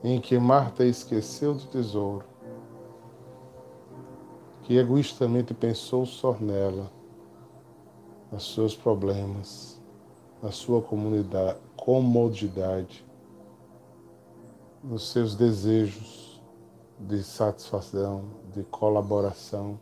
em 0.03 0.19
que 0.19 0.39
Marta 0.39 0.83
esqueceu 0.83 1.53
do 1.53 1.67
tesouro, 1.67 2.25
que 4.63 4.79
egoístamente 4.79 5.53
pensou 5.53 6.07
só 6.07 6.33
nela, 6.41 6.91
nos 8.33 8.55
seus 8.55 8.75
problemas, 8.75 9.79
na 10.43 10.51
sua 10.51 10.81
comunidade, 10.81 11.59
comodidade, 11.77 13.07
nos 14.83 15.11
seus 15.11 15.35
desejos, 15.35 16.43
de 16.99 17.23
satisfação, 17.23 18.25
de 18.55 18.65
colaboração. 18.65 19.79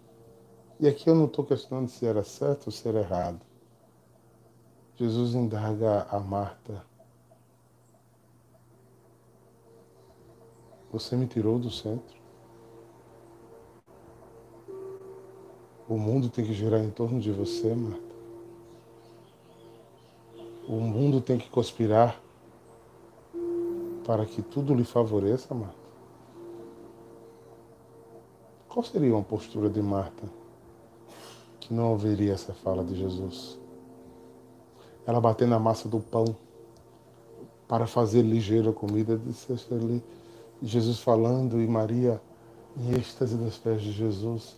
E 0.81 0.89
aqui 0.89 1.09
eu 1.09 1.15
não 1.15 1.27
estou 1.27 1.45
questionando 1.45 1.89
se 1.89 2.05
era 2.05 2.25
certo 2.25 2.67
ou 2.67 2.73
se 2.73 2.89
era 2.89 2.99
errado. 2.99 3.41
Jesus 4.97 5.35
indaga 5.35 6.07
a 6.09 6.21
Marta: 6.21 6.85
Você 10.93 11.17
me 11.17 11.27
tirou 11.27 11.59
do 11.59 11.69
centro? 11.69 12.15
O 15.89 15.99
mundo 15.99 16.31
tem 16.31 16.45
que 16.45 16.55
girar 16.55 16.81
em 16.81 16.91
torno 16.91 17.21
de 17.21 17.33
você, 17.33 17.75
Marta. 17.75 18.15
O 20.69 20.77
mundo 20.81 21.21
tem 21.21 21.39
que 21.39 21.51
conspirar 21.51 22.23
para 24.07 24.25
que 24.25 24.43
tudo 24.43 24.75
lhe 24.75 24.85
favoreça, 24.85 25.53
Marta. 25.55 25.85
Qual 28.69 28.85
seria 28.85 29.13
uma 29.13 29.25
postura 29.25 29.69
de 29.69 29.83
Marta 29.83 30.23
que 31.59 31.75
não 31.75 31.91
ouviria 31.91 32.33
essa 32.33 32.55
fala 32.55 32.85
de 32.85 32.95
Jesus? 32.95 33.64
Ela 35.07 35.21
batendo 35.21 35.51
na 35.51 35.59
massa 35.59 35.89
do 35.89 36.01
pão 36.01 36.25
para 37.69 37.87
fazer 37.87 38.23
ligeira 38.23 38.73
comida, 38.73 39.17
disse 39.19 39.53
ali, 39.73 40.03
Jesus 40.63 41.01
falando 41.01 41.61
e 41.61 41.67
Maria 41.67 42.21
em 42.77 42.95
êxtase 42.95 43.37
dos 43.37 43.57
pés 43.59 43.83
de 43.83 43.93
Jesus, 43.93 44.57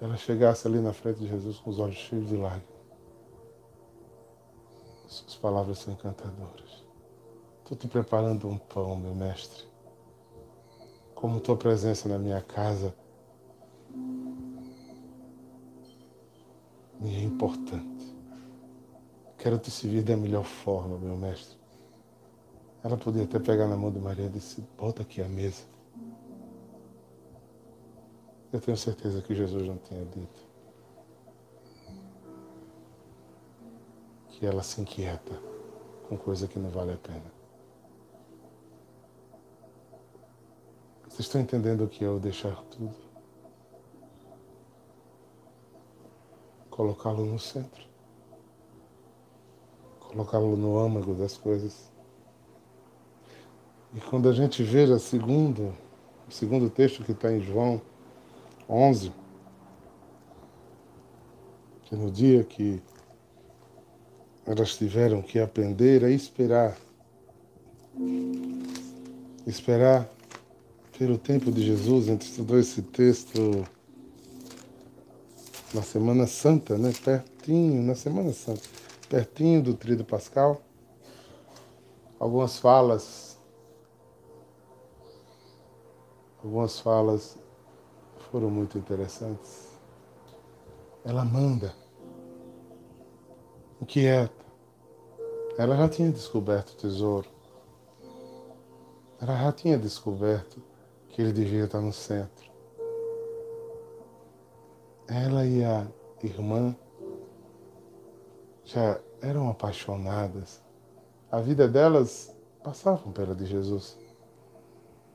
ela 0.00 0.16
chegasse 0.16 0.66
ali 0.66 0.78
na 0.78 0.92
frente 0.92 1.20
de 1.20 1.28
Jesus 1.28 1.58
com 1.58 1.70
os 1.70 1.78
olhos 1.78 1.96
cheios 1.96 2.28
de 2.28 2.36
lágrimas. 2.36 2.76
Suas 5.06 5.36
palavras 5.36 5.78
são 5.78 5.92
encantadoras. 5.92 6.84
Estou 7.62 7.76
te 7.76 7.88
preparando 7.88 8.48
um 8.48 8.58
pão, 8.58 8.96
meu 8.96 9.14
mestre. 9.14 9.64
Como 11.14 11.40
tua 11.40 11.56
presença 11.56 12.08
na 12.08 12.18
minha 12.18 12.40
casa 12.40 12.94
me 17.00 17.14
é 17.14 17.22
importante. 17.22 17.95
Quero 19.46 19.60
te 19.60 19.70
servir 19.70 20.02
da 20.02 20.16
melhor 20.16 20.42
forma, 20.42 20.98
meu 20.98 21.16
mestre. 21.16 21.56
Ela 22.82 22.96
podia 22.96 23.22
até 23.22 23.38
pegar 23.38 23.68
na 23.68 23.76
mão 23.76 23.92
de 23.92 24.00
Maria 24.00 24.26
e 24.26 24.28
disse, 24.28 24.60
bota 24.76 25.02
aqui 25.02 25.22
a 25.22 25.28
mesa. 25.28 25.62
Eu 28.52 28.60
tenho 28.60 28.76
certeza 28.76 29.22
que 29.22 29.36
Jesus 29.36 29.64
não 29.64 29.76
tinha 29.76 30.04
dito. 30.04 30.42
Que 34.30 34.44
ela 34.44 34.64
se 34.64 34.80
inquieta 34.80 35.40
com 36.08 36.18
coisa 36.18 36.48
que 36.48 36.58
não 36.58 36.70
vale 36.70 36.94
a 36.94 36.96
pena. 36.96 37.32
Vocês 41.04 41.20
estão 41.20 41.40
entendendo 41.40 41.84
o 41.84 41.88
que 41.88 42.04
é 42.04 42.08
o 42.08 42.18
deixar 42.18 42.60
tudo? 42.64 42.96
Colocá-lo 46.68 47.24
no 47.24 47.38
centro. 47.38 47.86
Colocá-lo 50.08 50.56
no 50.56 50.78
âmago 50.78 51.14
das 51.14 51.36
coisas. 51.36 51.90
E 53.94 54.00
quando 54.00 54.28
a 54.28 54.32
gente 54.32 54.62
veja 54.62 54.98
segundo, 54.98 55.74
o 56.28 56.32
segundo 56.32 56.68
texto 56.68 57.04
que 57.04 57.12
está 57.12 57.32
em 57.32 57.40
João 57.40 57.80
11, 58.68 59.12
que 61.82 61.94
no 61.94 62.10
dia 62.10 62.42
que 62.44 62.82
elas 64.44 64.76
tiveram 64.76 65.22
que 65.22 65.38
aprender 65.38 66.04
a 66.04 66.10
esperar, 66.10 66.76
esperar 69.46 70.08
pelo 70.98 71.18
tempo 71.18 71.50
de 71.50 71.64
Jesus, 71.64 72.08
a 72.08 72.12
gente 72.12 72.22
estudou 72.22 72.58
esse 72.58 72.82
texto 72.82 73.66
na 75.74 75.82
Semana 75.82 76.26
Santa, 76.26 76.78
né? 76.78 76.92
Pertinho, 77.04 77.82
na 77.82 77.94
Semana 77.94 78.32
Santa, 78.32 78.62
pertinho 79.08 79.62
do 79.62 79.74
Tríduo 79.74 80.04
Pascal. 80.04 80.60
Algumas 82.18 82.58
falas 82.58 83.36
Algumas 86.46 86.78
falas 86.78 87.36
foram 88.30 88.48
muito 88.48 88.78
interessantes. 88.78 89.68
Ela 91.04 91.24
manda, 91.24 91.74
inquieta. 93.82 94.46
Ela 95.58 95.76
já 95.76 95.88
tinha 95.88 96.12
descoberto 96.12 96.70
o 96.70 96.76
tesouro. 96.76 97.28
Ela 99.20 99.36
já 99.38 99.52
tinha 99.52 99.76
descoberto 99.76 100.62
que 101.08 101.20
ele 101.20 101.32
devia 101.32 101.64
estar 101.64 101.80
no 101.80 101.92
centro. 101.92 102.48
Ela 105.08 105.44
e 105.46 105.64
a 105.64 105.84
irmã 106.22 106.76
já 108.66 108.98
eram 109.22 109.48
apaixonadas. 109.48 110.60
A 111.30 111.40
vida 111.40 111.66
delas 111.66 112.34
passavam 112.62 113.12
pela 113.12 113.34
de 113.34 113.46
Jesus. 113.46 113.96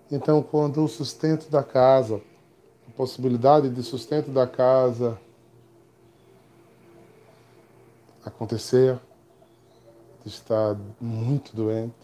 Então, 0.10 0.42
quando 0.42 0.84
o 0.84 0.88
sustento 0.88 1.50
da 1.50 1.64
casa, 1.64 2.22
a 2.88 2.92
possibilidade 2.92 3.70
de 3.70 3.84
sustento 3.84 4.32
da 4.32 4.48
casa 4.48 5.20
acontecer, 8.24 9.00
de 10.24 10.30
estar 10.30 10.78
muito 11.00 11.56
doente, 11.56 11.96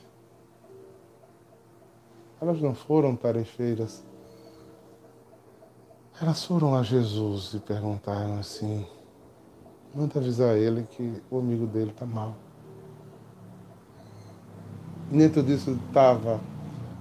elas 2.41 2.61
não 2.61 2.73
foram 2.73 3.15
tarefeiras. 3.15 4.03
Elas 6.19 6.43
foram 6.43 6.75
a 6.75 6.83
Jesus 6.83 7.53
e 7.53 7.59
perguntaram 7.59 8.39
assim: 8.39 8.85
manda 9.97 10.19
avisar 10.19 10.55
ele 10.55 10.83
que 10.91 11.23
o 11.31 11.39
amigo 11.39 11.65
dele 11.65 11.89
está 11.89 12.05
mal. 12.05 12.35
Dentro 15.09 15.41
disso 15.41 15.71
estava, 15.87 16.39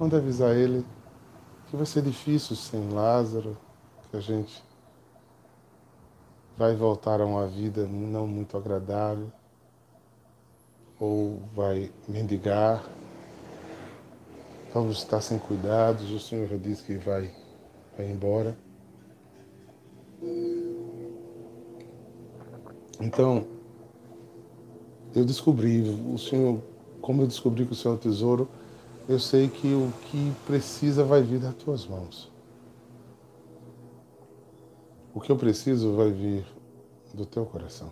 manda 0.01 0.17
avisar 0.17 0.57
ele 0.57 0.83
que 1.69 1.77
vai 1.77 1.85
ser 1.85 2.01
difícil 2.01 2.57
sem 2.57 2.89
Lázaro, 2.89 3.55
que 4.11 4.17
a 4.17 4.21
gente 4.21 4.65
vai 6.57 6.75
voltar 6.75 7.21
a 7.21 7.27
uma 7.27 7.47
vida 7.47 7.87
não 7.87 8.27
muito 8.27 8.57
agradável, 8.57 9.31
ou 10.99 11.43
vai 11.55 11.93
mendigar, 12.09 12.83
vamos 14.73 14.97
estar 14.99 15.21
sem 15.21 15.39
cuidados, 15.39 16.11
o 16.11 16.19
Senhor 16.19 16.49
já 16.49 16.57
disse 16.57 16.83
que 16.83 16.97
vai, 16.97 17.31
vai 17.95 18.11
embora. 18.11 18.57
Então, 23.01 23.47
eu 25.15 25.25
descobri, 25.25 25.81
o 25.81 26.19
Senhor, 26.19 26.61
como 27.01 27.23
eu 27.23 27.27
descobri 27.27 27.67
que 27.67 27.73
o 27.73 27.75
Senhor 27.75 27.95
é 27.95 27.97
o 27.97 28.01
tesouro, 28.01 28.49
eu 29.09 29.19
sei 29.19 29.49
que 29.49 29.69
o 29.69 29.93
que 30.11 30.33
precisa 30.47 31.05
vai 31.05 31.23
vir 31.23 31.39
das 31.39 31.55
tuas 31.55 31.87
mãos. 31.87 32.31
O 35.15 35.21
que 35.21 35.31
eu 35.31 35.37
preciso 35.37 35.95
vai 35.95 36.11
vir 36.11 36.45
do 37.15 37.25
teu 37.25 37.47
coração. 37.47 37.91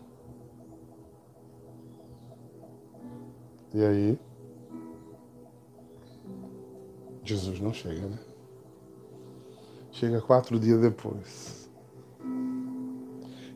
E 3.73 3.83
aí, 3.83 4.19
Jesus 7.25 7.59
não 7.61 7.73
chega, 7.73 8.07
né? 8.07 8.19
Chega 9.93 10.21
quatro 10.21 10.61
dias 10.61 10.81
depois. 10.81 11.64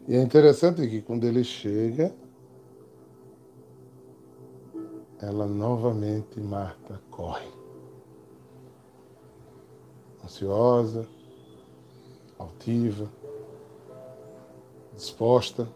E 0.09 0.17
é 0.17 0.23
interessante 0.23 0.89
que 0.89 1.03
quando 1.03 1.25
ele 1.25 1.45
chega, 1.45 2.15
ela 5.21 5.47
novamente, 5.47 6.41
Marta, 6.41 6.99
corre. 7.11 7.47
Ansiosa, 10.25 11.07
altiva, 12.39 13.07
disposta. 14.97 15.69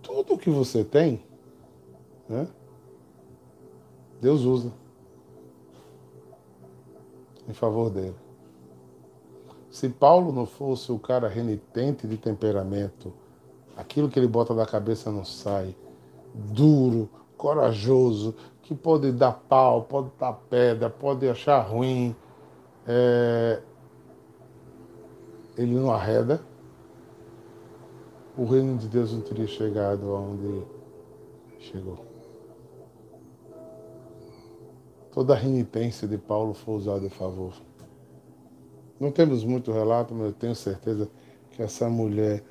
Tudo 0.00 0.38
que 0.38 0.50
você 0.50 0.84
tem, 0.84 1.20
né? 2.28 2.46
Deus 4.20 4.42
usa 4.42 4.72
em 7.48 7.52
favor 7.52 7.90
dele. 7.90 8.29
Se 9.70 9.88
Paulo 9.88 10.32
não 10.32 10.46
fosse 10.46 10.90
o 10.90 10.98
cara 10.98 11.28
renitente 11.28 12.06
de 12.06 12.16
temperamento, 12.16 13.12
aquilo 13.76 14.08
que 14.08 14.18
ele 14.18 14.26
bota 14.26 14.52
da 14.54 14.66
cabeça 14.66 15.12
não 15.12 15.24
sai, 15.24 15.76
duro, 16.34 17.08
corajoso, 17.36 18.34
que 18.62 18.74
pode 18.74 19.12
dar 19.12 19.32
pau, 19.32 19.82
pode 19.84 20.10
dar 20.18 20.32
pedra, 20.32 20.90
pode 20.90 21.28
achar 21.28 21.60
ruim, 21.60 22.14
é... 22.86 23.62
ele 25.56 25.74
não 25.74 25.90
arreda, 25.92 26.42
o 28.36 28.44
reino 28.44 28.76
de 28.76 28.88
Deus 28.88 29.12
não 29.12 29.20
teria 29.20 29.46
chegado 29.46 30.14
aonde 30.14 30.64
chegou. 31.60 32.04
Toda 35.12 35.34
a 35.34 35.36
renitência 35.36 36.06
de 36.08 36.16
Paulo 36.16 36.54
foi 36.54 36.74
usada 36.74 37.04
em 37.04 37.10
favor. 37.10 37.52
Não 39.00 39.10
temos 39.10 39.42
muito 39.42 39.72
relato, 39.72 40.14
mas 40.14 40.26
eu 40.26 40.32
tenho 40.34 40.54
certeza 40.54 41.08
que 41.50 41.62
essa 41.62 41.88
mulher 41.88 42.44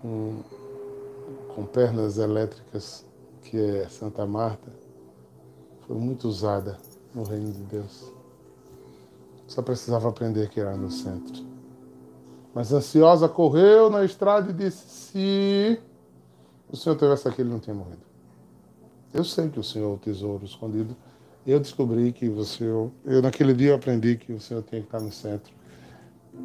com 0.00 0.42
com 1.56 1.64
pernas 1.64 2.18
elétricas, 2.18 3.02
que 3.40 3.58
é 3.58 3.88
Santa 3.88 4.26
Marta, 4.26 4.70
foi 5.86 5.96
muito 5.96 6.28
usada 6.28 6.78
no 7.14 7.22
reino 7.22 7.50
de 7.50 7.62
Deus. 7.62 8.12
Só 9.46 9.62
precisava 9.62 10.06
aprender 10.06 10.50
que 10.50 10.60
era 10.60 10.76
no 10.76 10.90
centro. 10.90 11.42
Mas 12.54 12.72
ansiosa 12.72 13.26
correu 13.26 13.88
na 13.88 14.04
estrada 14.04 14.50
e 14.50 14.52
disse: 14.52 14.86
Se 14.86 15.80
o 16.70 16.76
Senhor 16.76 16.96
tivesse 16.96 17.26
aqui, 17.26 17.40
ele 17.40 17.50
não 17.50 17.58
tinha 17.58 17.74
morrido. 17.74 18.04
Eu 19.14 19.24
sei 19.24 19.48
que 19.48 19.58
o 19.58 19.64
Senhor 19.64 19.92
é 19.92 19.94
o 19.94 19.98
tesouro 19.98 20.44
escondido. 20.44 20.94
Eu 21.46 21.60
descobri 21.60 22.12
que 22.12 22.28
você, 22.28 22.64
eu, 22.64 22.92
naquele 23.22 23.54
dia 23.54 23.70
eu 23.70 23.76
aprendi 23.76 24.16
que 24.16 24.32
o 24.32 24.40
Senhor 24.40 24.64
tinha 24.64 24.80
que 24.80 24.88
estar 24.88 25.00
no 25.00 25.12
centro. 25.12 25.54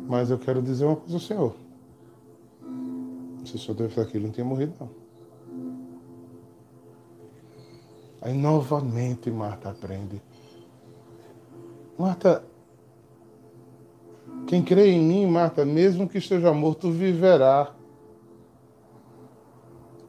Mas 0.07 0.29
eu 0.29 0.37
quero 0.37 0.61
dizer 0.61 0.85
uma 0.85 0.95
coisa 0.95 1.15
ao 1.15 1.19
Senhor. 1.19 1.55
Se 3.43 3.55
o 3.55 3.59
Senhor 3.59 3.75
tivesse 3.75 3.99
aqui, 3.99 4.17
ele 4.17 4.25
não 4.25 4.31
tinha 4.31 4.45
morrido, 4.45 4.73
não. 4.79 4.89
Aí 8.21 8.37
novamente 8.37 9.31
Marta 9.31 9.71
aprende. 9.71 10.21
Marta, 11.97 12.43
quem 14.45 14.63
crê 14.63 14.91
em 14.91 15.01
mim, 15.01 15.25
Marta, 15.25 15.65
mesmo 15.65 16.07
que 16.07 16.19
esteja 16.19 16.53
morto, 16.53 16.91
viverá. 16.91 17.73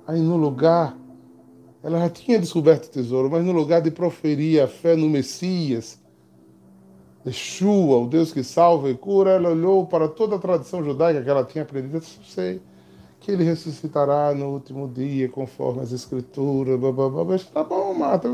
Aí 0.07 0.20
no 0.20 0.37
lugar, 0.37 0.94
ela 1.83 1.99
já 1.99 2.11
tinha 2.11 2.38
descoberto 2.38 2.87
o 2.87 2.90
tesouro, 2.90 3.31
mas 3.31 3.45
no 3.45 3.53
lugar 3.53 3.81
de 3.81 3.90
proferir 3.90 4.62
a 4.62 4.68
fé 4.68 4.95
no 4.95 5.09
Messias, 5.09 5.99
Yeshua, 7.27 7.99
o 7.99 8.07
Deus 8.07 8.33
que 8.33 8.42
salva 8.42 8.90
e 8.90 8.95
cura, 8.95 9.33
ela 9.33 9.51
olhou 9.51 9.87
para 9.87 10.09
toda 10.09 10.37
a 10.37 10.38
tradição 10.38 10.83
judaica 10.83 11.23
que 11.23 11.31
ela 11.31 11.45
tinha 11.45 11.62
aprendido. 11.62 11.97
Eu 11.97 12.03
sei 12.25 12.61
que 13.21 13.31
ele 13.31 13.45
ressuscitará 13.45 14.35
no 14.35 14.47
último 14.49 14.88
dia, 14.88 15.29
conforme 15.29 15.81
as 15.81 15.92
escrituras. 15.92 16.79
Blá, 16.79 16.90
blá, 16.92 17.09
blá. 17.09 17.25
Mas 17.25 17.45
tá 17.45 17.62
bom, 17.62 17.95
Marta. 17.95 18.29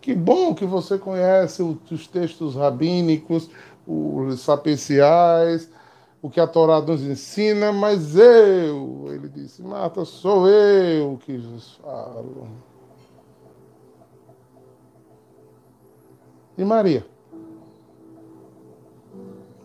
Que 0.00 0.14
bom 0.14 0.54
que 0.54 0.66
você 0.66 0.98
conhece 0.98 1.62
os 1.62 2.06
textos 2.06 2.54
rabínicos, 2.54 3.48
os 3.86 4.40
sapeciais, 4.40 5.70
o 6.20 6.28
que 6.28 6.38
a 6.38 6.46
Torá 6.46 6.80
nos 6.80 7.02
ensina, 7.02 7.72
mas 7.72 8.16
eu, 8.16 9.06
ele 9.08 9.28
disse, 9.28 9.62
Marta, 9.62 10.04
sou 10.04 10.48
eu 10.48 11.18
que 11.24 11.40
falo. 11.82 12.48
E 16.56 16.64
Maria? 16.64 17.06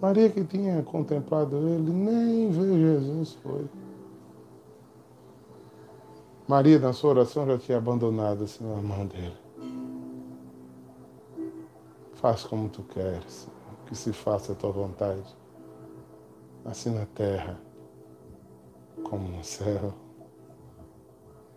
Maria 0.01 0.29
que 0.29 0.43
tinha 0.43 0.81
contemplado 0.81 1.57
ele, 1.57 1.91
nem 1.91 2.49
ver 2.49 2.79
Jesus 2.79 3.33
foi. 3.35 3.65
Maria, 6.47 6.79
na 6.79 6.91
sua 6.91 7.11
oração, 7.11 7.45
já 7.45 7.57
tinha 7.57 7.77
abandonado 7.77 8.43
assim 8.43 8.63
na 8.63 8.81
mão 8.81 9.05
dele. 9.05 9.37
Faz 12.15 12.43
como 12.43 12.67
tu 12.67 12.83
queres, 12.83 13.47
que 13.85 13.95
se 13.95 14.11
faça 14.11 14.51
a 14.51 14.55
tua 14.55 14.71
vontade, 14.71 15.23
assim 16.65 16.89
na 16.89 17.05
terra 17.05 17.57
como 19.03 19.27
no 19.29 19.43
céu. 19.43 19.93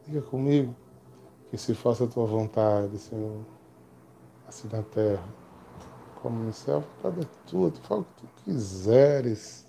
Diga 0.06 0.22
comigo 0.22 0.74
que 1.50 1.56
se 1.56 1.74
faça 1.74 2.04
a 2.04 2.06
tua 2.06 2.26
vontade, 2.26 2.98
Senhor, 2.98 3.40
assim 4.48 4.68
na 4.72 4.82
terra 4.82 5.24
como 6.24 6.42
no 6.42 6.52
céu. 6.52 6.82
A 7.04 7.10
tua, 7.46 7.70
tu 7.70 7.80
fala 7.82 8.00
o 8.00 8.04
que 8.04 8.22
tu 8.22 8.26
quiseres. 8.44 9.66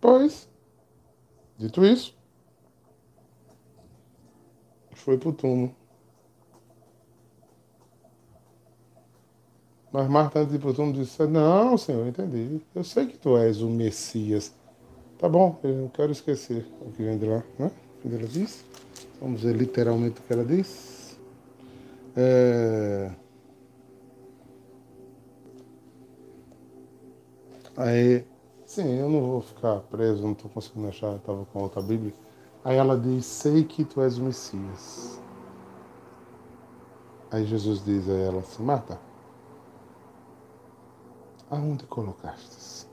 Pois, 0.00 0.48
dito 1.56 1.84
isso, 1.84 2.16
foi 4.94 5.16
pro 5.18 5.32
túmulo. 5.32 5.74
Mas 9.92 10.08
Marta, 10.08 10.38
antes 10.38 10.50
de 10.50 10.56
ir 10.56 10.60
pro 10.60 10.74
túmulo, 10.74 10.96
disse: 10.96 11.24
Não, 11.26 11.76
Senhor, 11.76 12.06
entendi. 12.06 12.60
Eu 12.74 12.84
sei 12.84 13.06
que 13.06 13.18
tu 13.18 13.36
és 13.36 13.60
o 13.60 13.68
Messias. 13.68 14.54
Tá 15.18 15.28
bom, 15.28 15.58
eu 15.62 15.74
não 15.82 15.88
quero 15.88 16.12
esquecer 16.12 16.66
o 16.80 16.90
que 16.92 17.02
vem 17.02 17.18
de 17.18 17.26
lá, 17.26 17.42
né? 17.58 17.70
O 17.98 18.08
que 18.08 18.14
ela 18.14 18.26
diz. 18.26 18.64
Vamos 19.20 19.42
ver 19.42 19.54
literalmente 19.54 20.18
o 20.20 20.22
que 20.22 20.32
ela 20.32 20.44
diz. 20.44 21.18
É... 22.16 22.79
Aí, 27.80 28.26
sim, 28.66 28.98
eu 28.98 29.08
não 29.08 29.22
vou 29.22 29.40
ficar 29.40 29.80
preso, 29.80 30.22
não 30.22 30.32
estou 30.32 30.50
conseguindo 30.50 30.88
achar, 30.88 31.16
estava 31.16 31.46
com 31.46 31.62
outra 31.62 31.80
Bíblia. 31.80 32.12
Aí 32.62 32.76
ela 32.76 32.94
diz: 32.94 33.24
Sei 33.24 33.64
que 33.64 33.86
tu 33.86 34.02
és 34.02 34.18
o 34.18 34.22
Messias. 34.22 35.18
Aí 37.30 37.46
Jesus 37.46 37.82
diz 37.82 38.06
a 38.06 38.12
ela 38.12 38.40
assim: 38.40 38.62
Marta, 38.62 39.00
aonde 41.48 41.86
colocastes? 41.86 42.86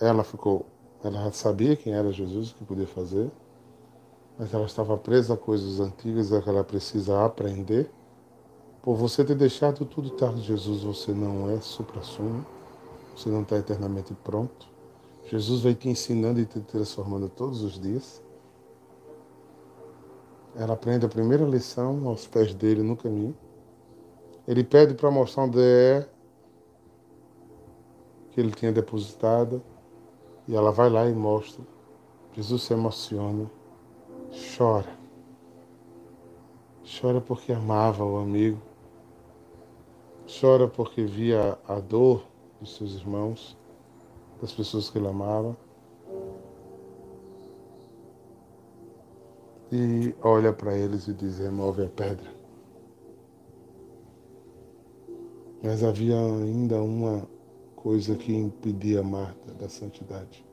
Ela 0.00 0.24
ficou, 0.24 0.66
ela 1.04 1.30
sabia 1.30 1.76
quem 1.76 1.92
era 1.92 2.10
Jesus, 2.10 2.50
o 2.50 2.54
que 2.56 2.64
podia 2.64 2.88
fazer, 2.88 3.30
mas 4.36 4.52
ela 4.52 4.66
estava 4.66 4.98
presa 4.98 5.34
a 5.34 5.36
coisas 5.36 5.78
antigas 5.78 6.30
que 6.30 6.48
ela 6.48 6.64
precisa 6.64 7.24
aprender. 7.24 7.88
Por 8.82 8.96
você 8.96 9.24
ter 9.24 9.34
deixado 9.34 9.84
tudo 9.84 10.08
estar 10.08 10.32
de 10.32 10.42
Jesus, 10.42 10.82
você 10.82 11.12
não 11.12 11.50
é 11.50 11.60
supra-sumo 11.60 12.44
você 13.20 13.28
não 13.28 13.42
está 13.42 13.56
eternamente 13.56 14.14
pronto. 14.14 14.66
Jesus 15.26 15.60
vai 15.62 15.74
te 15.74 15.88
ensinando 15.90 16.40
e 16.40 16.46
te 16.46 16.58
transformando 16.60 17.28
todos 17.28 17.62
os 17.62 17.78
dias. 17.78 18.22
Ela 20.56 20.72
aprende 20.72 21.04
a 21.04 21.08
primeira 21.08 21.44
lição 21.44 22.08
aos 22.08 22.26
pés 22.26 22.54
dele 22.54 22.82
no 22.82 22.96
caminho. 22.96 23.36
Ele 24.48 24.64
pede 24.64 24.94
para 24.94 25.10
mostrar 25.10 25.44
onde 25.44 25.60
é 25.60 26.08
que 28.30 28.40
ele 28.40 28.52
tinha 28.52 28.72
depositado. 28.72 29.62
E 30.48 30.56
ela 30.56 30.72
vai 30.72 30.88
lá 30.88 31.06
e 31.06 31.12
mostra. 31.12 31.62
Jesus 32.32 32.62
se 32.62 32.72
emociona, 32.72 33.50
chora. 34.56 34.98
Chora 36.98 37.20
porque 37.20 37.52
amava 37.52 38.02
o 38.02 38.16
amigo. 38.18 38.69
Chora 40.38 40.68
porque 40.68 41.04
via 41.04 41.58
a 41.66 41.80
dor 41.80 42.24
dos 42.60 42.76
seus 42.76 42.94
irmãos, 42.94 43.58
das 44.40 44.52
pessoas 44.52 44.88
que 44.88 44.96
ele 44.96 45.08
amava. 45.08 45.56
E 49.72 50.14
olha 50.22 50.52
para 50.52 50.76
eles 50.76 51.08
e 51.08 51.12
diz: 51.12 51.38
remove 51.38 51.82
a 51.82 51.88
pedra. 51.88 52.30
Mas 55.62 55.82
havia 55.82 56.16
ainda 56.16 56.80
uma 56.80 57.28
coisa 57.74 58.14
que 58.14 58.32
impedia 58.32 59.02
Marta 59.02 59.52
da 59.54 59.68
santidade. 59.68 60.46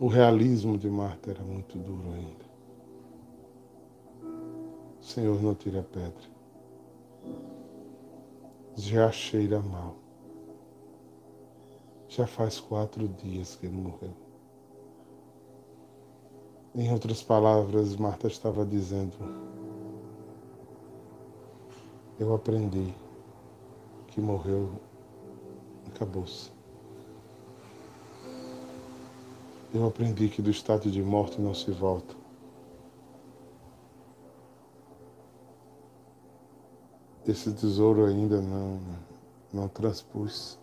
O 0.00 0.08
realismo 0.08 0.78
de 0.78 0.88
Marta 0.88 1.30
era 1.30 1.42
muito 1.42 1.78
duro 1.78 2.10
ainda. 2.10 2.44
Senhor, 5.00 5.40
não 5.42 5.54
tire 5.54 5.78
a 5.78 5.82
pedra 5.82 6.33
já 8.76 9.10
cheira 9.10 9.60
mal. 9.60 9.96
Já 12.08 12.26
faz 12.26 12.60
quatro 12.60 13.08
dias 13.08 13.56
que 13.56 13.66
ele 13.66 13.76
morreu. 13.76 14.14
Em 16.74 16.92
outras 16.92 17.22
palavras, 17.22 17.96
Marta 17.96 18.26
estava 18.26 18.64
dizendo: 18.64 19.14
Eu 22.18 22.34
aprendi 22.34 22.94
que 24.08 24.20
morreu, 24.20 24.70
acabou-se. 25.86 26.50
Eu 29.72 29.86
aprendi 29.86 30.28
que 30.28 30.40
do 30.40 30.50
estado 30.50 30.90
de 30.90 31.02
morte 31.02 31.40
não 31.40 31.52
se 31.52 31.70
volta. 31.70 32.23
Esse 37.26 37.52
tesouro 37.52 38.04
ainda 38.04 38.40
não, 38.40 38.80
não 39.52 39.68
transpus. 39.68 40.58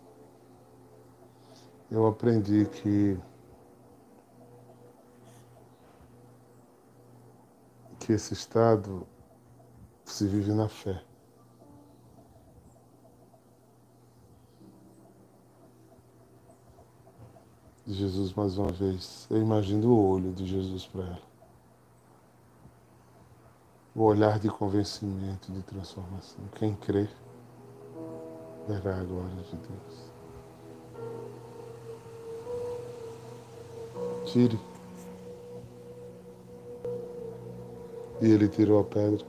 Eu 1.90 2.06
aprendi 2.06 2.66
que 2.66 3.18
que 7.98 8.12
esse 8.12 8.32
estado 8.32 9.06
se 10.04 10.26
vive 10.26 10.52
na 10.52 10.68
fé. 10.68 11.04
Jesus 17.86 18.32
mais 18.32 18.58
uma 18.58 18.72
vez. 18.72 19.26
Eu 19.30 19.40
imagino 19.40 19.88
o 19.88 20.10
olho 20.10 20.32
de 20.32 20.46
Jesus 20.46 20.84
para 20.86 21.04
ela 21.04 21.31
o 23.94 24.02
olhar 24.02 24.38
de 24.38 24.48
convencimento, 24.48 25.52
de 25.52 25.62
transformação. 25.62 26.44
Quem 26.54 26.74
crê, 26.74 27.08
verá 28.66 28.98
a 28.98 29.04
glória 29.04 29.42
de 29.50 29.56
Deus. 29.56 30.12
Tire. 34.24 34.60
E 38.20 38.30
ele 38.30 38.48
tirou 38.48 38.80
a 38.80 38.84
pedra. 38.84 39.26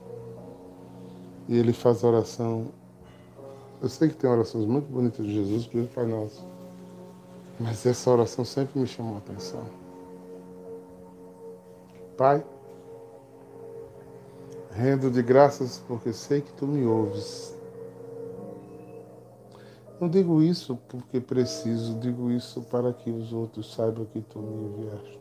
E 1.48 1.58
ele 1.58 1.72
faz 1.72 2.02
a 2.02 2.08
oração 2.08 2.72
Eu 3.82 3.88
sei 3.90 4.08
que 4.08 4.14
tem 4.14 4.30
orações 4.30 4.64
muito 4.64 4.90
bonitas 4.90 5.26
de 5.26 5.34
Jesus, 5.34 5.66
por 5.66 5.84
Pai 5.88 6.06
Nosso. 6.06 6.42
Mas 7.60 7.84
essa 7.84 8.10
oração 8.10 8.42
sempre 8.42 8.80
me 8.80 8.86
chamou 8.86 9.16
a 9.16 9.18
atenção. 9.18 9.62
Pai, 12.16 12.42
rendo 14.74 15.08
de 15.08 15.22
graças 15.22 15.82
porque 15.86 16.12
sei 16.12 16.40
que 16.40 16.52
tu 16.52 16.66
me 16.66 16.84
ouves. 16.84 17.54
Não 20.00 20.08
digo 20.08 20.42
isso 20.42 20.76
porque 20.88 21.20
preciso, 21.20 21.94
digo 22.00 22.30
isso 22.30 22.60
para 22.62 22.92
que 22.92 23.08
os 23.08 23.32
outros 23.32 23.72
saibam 23.72 24.04
que 24.06 24.20
tu 24.20 24.40
me 24.40 24.64
enviaste. 24.64 25.20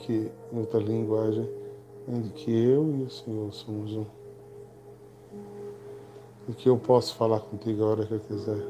Que, 0.00 0.30
em 0.52 0.58
outra 0.58 0.78
linguagem, 0.78 1.48
que 2.34 2.50
eu 2.50 2.94
e 2.96 3.02
o 3.02 3.10
Senhor 3.10 3.52
somos 3.52 3.94
um. 3.94 4.06
E 6.48 6.52
que 6.52 6.68
eu 6.68 6.76
posso 6.78 7.14
falar 7.14 7.40
contigo 7.40 7.82
a 7.82 7.86
hora 7.88 8.06
que 8.06 8.14
eu 8.14 8.20
quiser. 8.20 8.62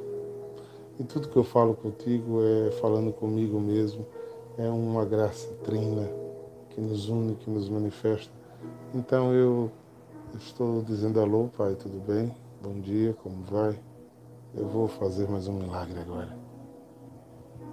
E 0.98 1.04
tudo 1.04 1.28
que 1.28 1.36
eu 1.36 1.44
falo 1.44 1.74
contigo 1.74 2.40
é 2.42 2.70
falando 2.72 3.12
comigo 3.12 3.60
mesmo. 3.60 4.06
É 4.56 4.68
uma 4.68 5.04
graça 5.04 5.48
trina 5.64 6.27
que 6.78 6.80
nos 6.80 7.08
une, 7.08 7.34
que 7.34 7.50
nos 7.50 7.68
manifesta. 7.68 8.32
Então 8.94 9.34
eu 9.34 9.68
estou 10.38 10.80
dizendo 10.82 11.20
alô, 11.20 11.48
Pai, 11.48 11.74
tudo 11.74 11.98
bem? 12.06 12.32
Bom 12.62 12.78
dia, 12.80 13.12
como 13.14 13.42
vai? 13.42 13.76
Eu 14.54 14.68
vou 14.68 14.86
fazer 14.86 15.28
mais 15.28 15.48
um 15.48 15.54
milagre 15.54 15.98
agora. 15.98 16.36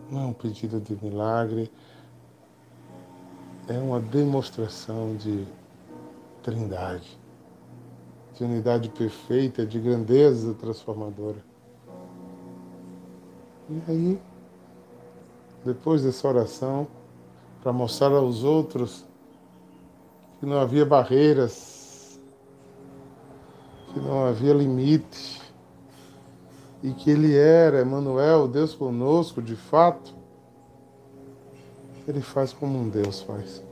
Não 0.09 0.21
é 0.21 0.25
um 0.25 0.33
pedido 0.33 0.81
de 0.81 0.97
milagre, 1.03 1.71
é 3.67 3.77
uma 3.77 3.99
demonstração 3.99 5.15
de 5.15 5.45
trindade, 6.41 7.19
de 8.33 8.43
unidade 8.43 8.89
perfeita, 8.89 9.67
de 9.67 9.79
grandeza 9.79 10.55
transformadora. 10.55 11.43
E 13.69 13.81
aí, 13.87 14.21
depois 15.63 16.01
dessa 16.01 16.27
oração, 16.27 16.87
para 17.65 17.73
mostrar 17.73 18.11
aos 18.11 18.43
outros 18.43 19.03
que 20.39 20.45
não 20.45 20.59
havia 20.59 20.85
barreiras, 20.85 22.19
que 23.91 23.99
não 23.99 24.23
havia 24.23 24.53
limite, 24.53 25.41
e 26.83 26.93
que 26.93 27.09
Ele 27.09 27.35
era, 27.35 27.81
Emmanuel, 27.81 28.47
Deus 28.47 28.75
conosco, 28.75 29.41
de 29.41 29.55
fato, 29.55 30.13
Ele 32.07 32.21
faz 32.21 32.53
como 32.53 32.77
um 32.77 32.87
Deus 32.87 33.21
faz. 33.21 33.63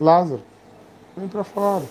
Lázaro, 0.00 0.42
vem 1.16 1.28
para 1.28 1.44
fora. 1.44 1.84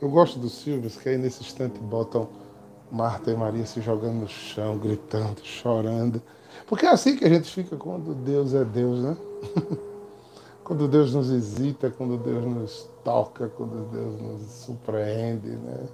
Eu 0.00 0.08
gosto 0.08 0.38
dos 0.38 0.62
filmes 0.62 0.96
que 0.96 1.08
aí 1.08 1.18
nesse 1.18 1.42
instante 1.42 1.80
botam 1.80 2.45
Marta 2.90 3.30
e 3.30 3.36
Maria 3.36 3.66
se 3.66 3.80
jogando 3.80 4.20
no 4.20 4.28
chão, 4.28 4.78
gritando, 4.78 5.40
chorando. 5.42 6.22
Porque 6.66 6.86
é 6.86 6.90
assim 6.90 7.16
que 7.16 7.24
a 7.24 7.28
gente 7.28 7.50
fica 7.52 7.76
quando 7.76 8.14
Deus 8.14 8.54
é 8.54 8.64
Deus, 8.64 9.00
né? 9.00 9.16
quando 10.64 10.88
Deus 10.88 11.14
nos 11.14 11.30
visita, 11.30 11.90
quando 11.90 12.16
Deus 12.16 12.44
nos 12.44 12.90
toca, 13.04 13.48
quando 13.48 13.90
Deus 13.90 14.20
nos 14.20 14.42
surpreende, 14.50 15.48
né? 15.48 15.88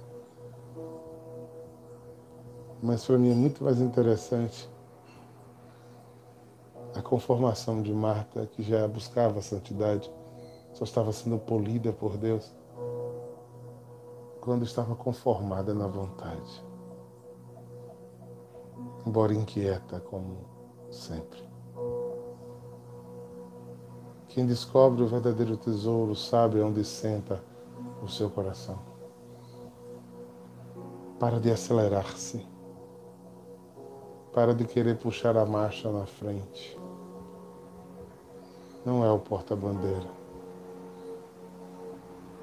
Mas 2.81 3.05
para 3.05 3.17
mim 3.17 3.31
é 3.31 3.35
muito 3.35 3.63
mais 3.63 3.79
interessante 3.79 4.69
a 6.95 7.01
conformação 7.01 7.81
de 7.81 7.93
Marta, 7.93 8.45
que 8.45 8.61
já 8.61 8.87
buscava 8.87 9.39
a 9.39 9.41
santidade, 9.41 10.11
só 10.73 10.83
estava 10.83 11.11
sendo 11.11 11.37
polida 11.37 11.91
por 11.91 12.17
Deus, 12.17 12.51
quando 14.41 14.63
estava 14.63 14.95
conformada 14.95 15.73
na 15.73 15.87
vontade, 15.87 16.63
embora 19.05 19.33
inquieta, 19.33 19.99
como 19.99 20.37
sempre. 20.91 21.41
Quem 24.27 24.45
descobre 24.45 25.03
o 25.03 25.07
verdadeiro 25.07 25.55
tesouro 25.57 26.15
sabe 26.15 26.59
onde 26.59 26.83
senta 26.83 27.43
o 28.01 28.07
seu 28.07 28.29
coração. 28.29 28.79
Para 31.19 31.39
de 31.39 31.51
acelerar-se. 31.51 32.45
Para 34.31 34.53
de 34.53 34.65
querer 34.65 34.97
puxar 34.97 35.37
a 35.37 35.45
marcha 35.45 35.91
na 35.91 36.05
frente 36.05 36.77
não 38.85 39.03
é 39.03 39.11
o 39.11 39.19
porta-bandeira. 39.19 40.07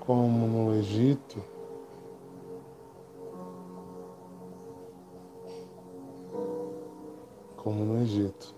Como 0.00 0.46
no 0.46 0.74
Egito, 0.74 1.42
como 7.62 7.84
no 7.84 8.02
Egito, 8.02 8.54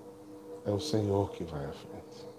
é 0.64 0.70
o 0.70 0.80
Senhor 0.80 1.30
que 1.30 1.44
vai 1.44 1.64
à 1.64 1.72
frente. 1.72 2.32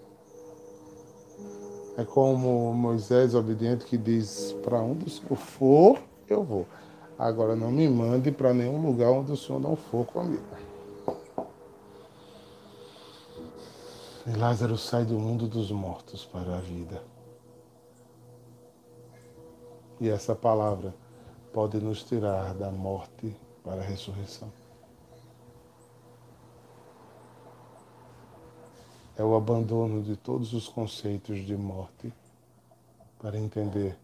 É 1.96 2.04
como 2.04 2.72
Moisés 2.72 3.34
obediente 3.34 3.84
que 3.84 3.96
diz: 3.96 4.52
Para 4.64 4.80
onde 4.80 5.06
o 5.06 5.10
Senhor 5.10 5.36
for, 5.36 5.98
eu 6.28 6.42
vou. 6.42 6.66
Agora 7.18 7.54
não 7.54 7.70
me 7.70 7.88
mande 7.88 8.32
para 8.32 8.52
nenhum 8.52 8.84
lugar 8.84 9.10
onde 9.10 9.32
o 9.32 9.36
Senhor 9.36 9.60
não 9.60 9.76
for 9.76 10.04
comigo. 10.06 10.42
E 14.26 14.36
Lázaro 14.36 14.78
sai 14.78 15.04
do 15.04 15.18
mundo 15.18 15.46
dos 15.46 15.70
mortos 15.70 16.24
para 16.24 16.56
a 16.56 16.60
vida. 16.60 17.02
E 20.00 20.08
essa 20.08 20.34
palavra 20.34 20.94
pode 21.52 21.78
nos 21.78 22.02
tirar 22.02 22.54
da 22.54 22.70
morte 22.70 23.36
para 23.62 23.80
a 23.80 23.84
ressurreição. 23.84 24.63
É 29.16 29.22
o 29.22 29.34
abandono 29.34 30.02
de 30.02 30.16
todos 30.16 30.52
os 30.52 30.68
conceitos 30.68 31.44
de 31.44 31.56
morte 31.56 32.12
para 33.18 33.38
entender 33.38 33.96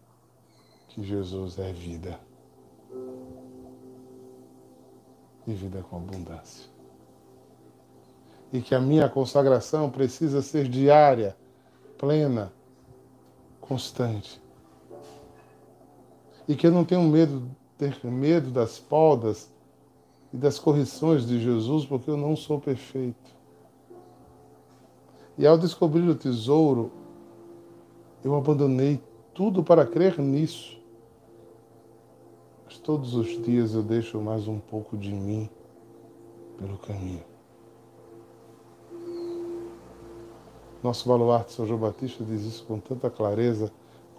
que 0.87 1.03
Jesus 1.03 1.59
é 1.59 1.71
vida 1.71 2.19
e 5.45 5.53
vida 5.53 5.83
com 5.89 5.97
abundância 5.97 6.71
e 8.51 8.61
que 8.61 8.75
a 8.75 8.79
minha 8.79 9.07
consagração 9.07 9.89
precisa 9.89 10.41
ser 10.41 10.67
diária, 10.67 11.35
plena, 11.97 12.51
constante. 13.61 14.41
E 16.47 16.55
que 16.55 16.67
eu 16.67 16.71
não 16.71 16.83
tenho 16.83 17.03
medo, 17.03 17.49
ter 17.77 18.03
medo 18.03 18.51
das 18.51 18.77
podas 18.77 19.49
e 20.33 20.37
das 20.37 20.59
correções 20.59 21.25
de 21.25 21.39
Jesus, 21.39 21.85
porque 21.85 22.09
eu 22.09 22.17
não 22.17 22.35
sou 22.35 22.59
perfeito. 22.59 23.40
E 25.41 25.47
ao 25.47 25.57
descobrir 25.57 26.07
o 26.07 26.13
tesouro, 26.13 26.91
eu 28.23 28.35
abandonei 28.35 29.01
tudo 29.33 29.63
para 29.63 29.87
crer 29.87 30.19
nisso. 30.19 30.79
Mas 32.63 32.77
todos 32.77 33.15
os 33.15 33.41
dias 33.41 33.73
eu 33.73 33.81
deixo 33.81 34.21
mais 34.21 34.47
um 34.47 34.59
pouco 34.59 34.95
de 34.95 35.11
mim 35.11 35.49
pelo 36.59 36.77
caminho. 36.77 37.23
Nosso 40.83 41.09
baluarte, 41.09 41.53
São 41.53 41.65
João 41.65 41.79
Batista, 41.79 42.23
diz 42.23 42.43
isso 42.43 42.63
com 42.67 42.77
tanta 42.79 43.09
clareza. 43.09 43.71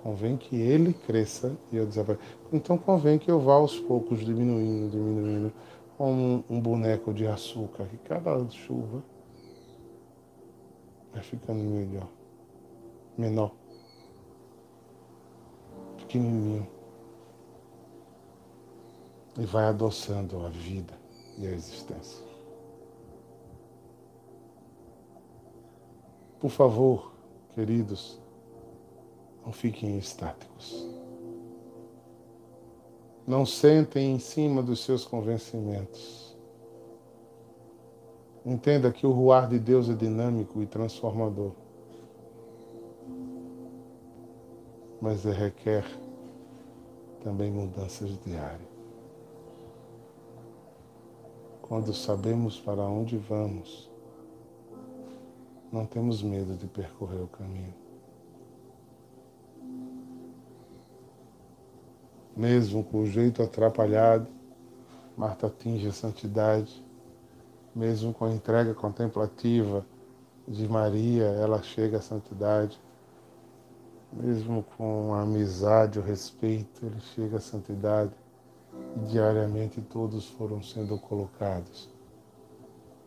Convém 0.03 0.37
que 0.37 0.57
ele 0.57 0.93
cresça 0.93 1.57
e 1.71 1.77
eu 1.77 1.87
desapareça. 1.87 2.25
Então 2.53 2.77
convém 2.77 3.17
que 3.17 3.31
eu 3.31 3.39
vá 3.39 3.55
aos 3.55 3.79
poucos 3.79 4.19
diminuindo, 4.25 4.91
diminuindo, 4.91 5.53
como 5.97 6.43
um, 6.51 6.61
boneco 6.61 7.15
de 7.15 7.29
açúcar, 7.29 7.85
que 7.85 7.97
cada 7.99 8.45
chuva 8.51 9.05
vai 11.13 11.23
ficando 11.23 11.63
melhor, 11.63 12.09
menor, 13.17 13.55
pequenininho. 15.99 16.67
E 19.39 19.47
vai 19.47 19.65
adoçando 19.65 20.45
a 20.45 20.51
vida 20.51 20.93
e 21.39 21.47
a 21.47 21.51
existência. 21.51 22.23
Por 26.39 26.51
favor, 26.51 27.13
queridos, 27.55 28.21
não 29.45 29.53
fiquem 29.53 29.97
estáticos. 29.97 30.87
Não 33.27 33.47
sentem 33.47 34.13
em 34.13 34.19
cima 34.19 34.63
dos 34.63 34.85
seus 34.85 35.05
convencimentos. 35.05 36.22
Entenda 38.45 38.91
que 38.91 39.07
o 39.07 39.13
ruar 39.13 39.49
de 39.49 39.59
Deus 39.59 39.89
é 39.89 39.95
dinâmico 39.95 40.61
e 40.61 40.67
transformador. 40.67 41.53
Mas 45.01 45.25
é, 45.25 45.33
requer 45.33 45.85
também 47.23 47.53
mudanças 47.53 48.19
diárias. 48.25 48.73
Quando 51.63 51.95
sabemos 51.95 52.59
para 52.59 52.83
onde 52.83 53.17
vamos, 53.17 53.89
não 55.73 55.87
temos 55.87 56.23
medo 56.23 56.57
de 56.57 56.67
percorrer 56.67 57.23
o 57.23 57.29
caminho. 57.29 57.75
Mesmo 62.37 62.83
com 62.83 63.03
o 63.03 63.07
jeito 63.07 63.43
atrapalhado, 63.43 64.27
Marta 65.17 65.47
atinge 65.47 65.87
a 65.87 65.93
santidade 65.93 66.83
mesmo 67.75 68.13
com 68.13 68.27
a 68.27 68.31
entrega 68.31 68.75
contemplativa 68.75 69.85
de 70.47 70.69
Maria, 70.69 71.25
ela 71.25 71.63
chega 71.63 71.99
à 71.99 72.03
santidade. 72.03 72.79
Mesmo 74.13 74.63
com 74.77 75.15
a 75.15 75.23
amizade, 75.23 75.99
o 75.99 76.03
respeito, 76.03 76.85
ele 76.85 77.01
chega 77.01 77.39
à 77.39 77.41
santidade. 77.41 78.13
E 78.97 79.01
diariamente 79.07 79.81
todos 79.81 80.29
foram 80.29 80.63
sendo 80.63 80.99
colocados 80.99 81.89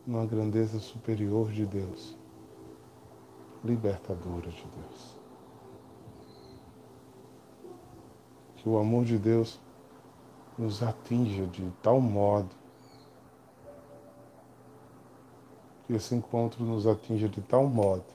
numa 0.05 0.25
grandeza 0.25 0.79
superior 0.79 1.51
de 1.51 1.65
Deus, 1.65 2.15
libertadora 3.63 4.49
de 4.49 4.63
Deus. 4.63 5.15
Que 8.57 8.69
o 8.69 8.77
amor 8.77 9.05
de 9.05 9.17
Deus 9.17 9.59
nos 10.57 10.81
atinja 10.81 11.45
de 11.47 11.69
tal 11.81 11.99
modo 11.99 12.49
que 15.85 15.93
esse 15.93 16.15
encontro 16.15 16.63
nos 16.63 16.87
atinja 16.87 17.29
de 17.29 17.41
tal 17.41 17.67
modo 17.67 18.05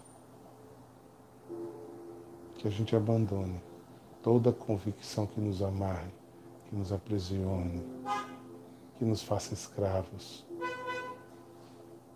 que 2.57 2.69
a 2.69 2.71
gente 2.71 2.95
abandone 2.95 3.61
toda 4.23 4.53
convicção 4.53 5.27
que 5.27 5.41
nos 5.41 5.63
amarre, 5.63 6.11
que 6.69 6.77
nos 6.77 6.93
aprisione, 6.93 7.83
que 8.99 9.05
nos 9.05 9.23
faça 9.23 9.55
escravos, 9.55 10.45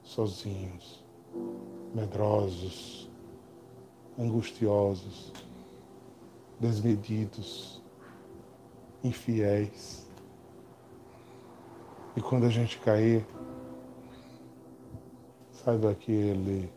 sozinhos, 0.03 1.03
medrosos, 1.95 3.09
angustiosos, 4.19 5.33
desmedidos, 6.61 7.83
infiéis. 9.03 10.07
E 12.17 12.21
quando 12.21 12.45
a 12.45 12.51
gente 12.51 12.79
cair, 12.81 13.27
saiba 15.65 15.95
que 15.95 16.13
ele 16.13 16.73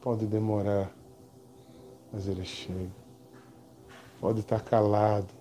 pode 0.00 0.26
demorar 0.26 0.92
mas 2.12 2.28
ele 2.28 2.44
chega. 2.44 3.02
Pode 4.20 4.40
estar 4.40 4.60
calado, 4.62 5.32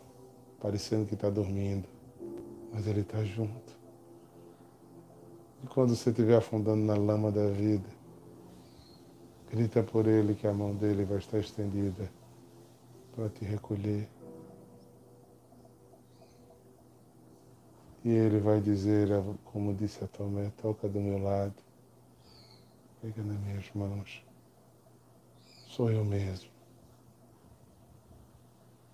parecendo 0.59 1.05
que 1.05 1.13
está 1.13 1.29
dormindo, 1.29 1.87
mas 2.71 2.87
ele 2.87 3.01
está 3.01 3.23
junto. 3.23 3.79
E 5.63 5.67
quando 5.67 5.95
você 5.95 6.09
estiver 6.09 6.37
afundando 6.37 6.83
na 6.83 6.95
lama 6.95 7.31
da 7.31 7.47
vida, 7.49 7.87
grita 9.51 9.83
por 9.83 10.07
ele 10.07 10.33
que 10.33 10.47
a 10.47 10.53
mão 10.53 10.73
dele 10.73 11.03
vai 11.03 11.17
estar 11.17 11.37
estendida 11.37 12.09
para 13.13 13.29
te 13.29 13.43
recolher. 13.43 14.07
E 18.03 18.09
ele 18.09 18.39
vai 18.39 18.59
dizer, 18.59 19.09
como 19.45 19.75
disse 19.75 20.03
a 20.03 20.07
Tomé, 20.07 20.51
toca 20.59 20.87
do 20.87 20.99
meu 20.99 21.21
lado, 21.21 21.53
pega 23.01 23.23
nas 23.23 23.39
minhas 23.39 23.71
mãos. 23.73 24.23
Sou 25.67 25.89
eu 25.89 26.05
mesmo. 26.05 26.51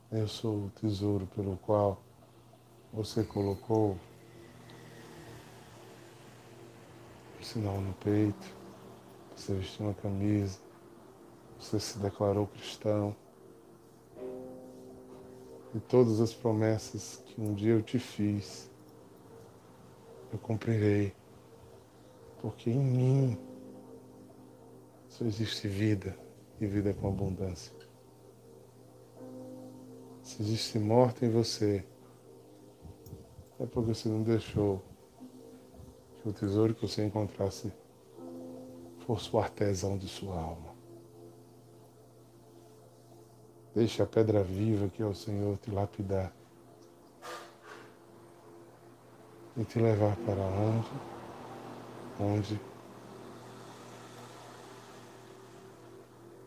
Eu 0.09 0.27
sou 0.29 0.67
o 0.67 0.69
tesouro 0.69 1.27
pelo 1.35 1.57
qual 1.57 2.01
você 2.93 3.21
colocou 3.25 3.97
o 7.37 7.43
sinal 7.43 7.81
no 7.81 7.93
peito, 7.95 8.55
você 9.35 9.53
vestiu 9.53 9.87
uma 9.87 9.93
camisa, 9.95 10.57
você 11.59 11.77
se 11.77 11.99
declarou 11.99 12.47
cristão. 12.47 13.13
E 15.75 15.79
todas 15.81 16.21
as 16.21 16.33
promessas 16.33 17.21
que 17.25 17.41
um 17.41 17.53
dia 17.53 17.73
eu 17.73 17.81
te 17.81 17.99
fiz, 17.99 18.71
eu 20.31 20.39
cumprirei. 20.39 21.13
Porque 22.41 22.69
em 22.69 22.79
mim 22.79 23.46
só 25.17 25.25
existe 25.25 25.67
vida 25.67 26.15
e 26.61 26.67
vida 26.67 26.93
com 26.93 27.07
abundância. 27.07 27.73
Se 30.21 30.43
existe 30.43 30.77
morte 30.77 31.25
em 31.25 31.31
você, 31.31 31.83
é 33.59 33.65
porque 33.65 33.93
você 33.95 34.07
não 34.09 34.21
deixou 34.21 34.83
que 36.21 36.29
o 36.29 36.33
tesouro 36.33 36.75
que 36.75 36.83
você 36.83 37.03
encontrasse 37.03 37.73
fosse 39.07 39.35
o 39.35 39.39
artesão 39.39 39.97
de 39.97 40.07
sua 40.07 40.39
alma. 40.39 40.75
Deixe 43.73 44.03
a 44.03 44.05
pedra 44.05 44.43
viva 44.43 44.87
que 44.87 45.01
é 45.01 45.05
o 45.05 45.15
Senhor 45.15 45.57
te 45.57 45.71
lapidar 45.71 46.31
e 49.55 49.63
te 49.63 49.79
levar 49.79 50.15
para 50.17 50.43
onde, 50.43 50.91
onde 52.19 52.76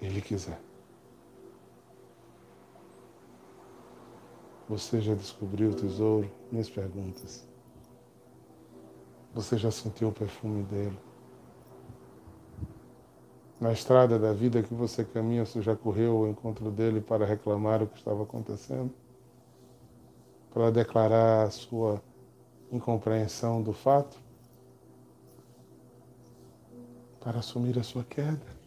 Ele 0.00 0.20
quiser. 0.20 0.60
Você 4.68 5.00
já 5.00 5.14
descobriu 5.14 5.70
o 5.70 5.74
tesouro? 5.74 6.30
Minhas 6.50 6.70
perguntas. 6.70 7.46
Você 9.34 9.58
já 9.58 9.70
sentiu 9.70 10.08
o 10.08 10.12
perfume 10.12 10.62
dele? 10.62 10.98
Na 13.60 13.72
estrada 13.72 14.18
da 14.18 14.32
vida 14.32 14.62
que 14.62 14.72
você 14.72 15.04
caminha, 15.04 15.44
você 15.44 15.60
já 15.60 15.76
correu 15.76 16.18
ao 16.18 16.28
encontro 16.28 16.70
dele 16.70 17.00
para 17.00 17.26
reclamar 17.26 17.82
o 17.82 17.86
que 17.86 17.98
estava 17.98 18.22
acontecendo? 18.22 18.90
Para 20.54 20.70
declarar 20.70 21.42
a 21.42 21.50
sua 21.50 22.02
incompreensão 22.72 23.60
do 23.60 23.72
fato? 23.72 24.18
Para 27.20 27.40
assumir 27.40 27.78
a 27.78 27.82
sua 27.82 28.02
queda? 28.02 28.59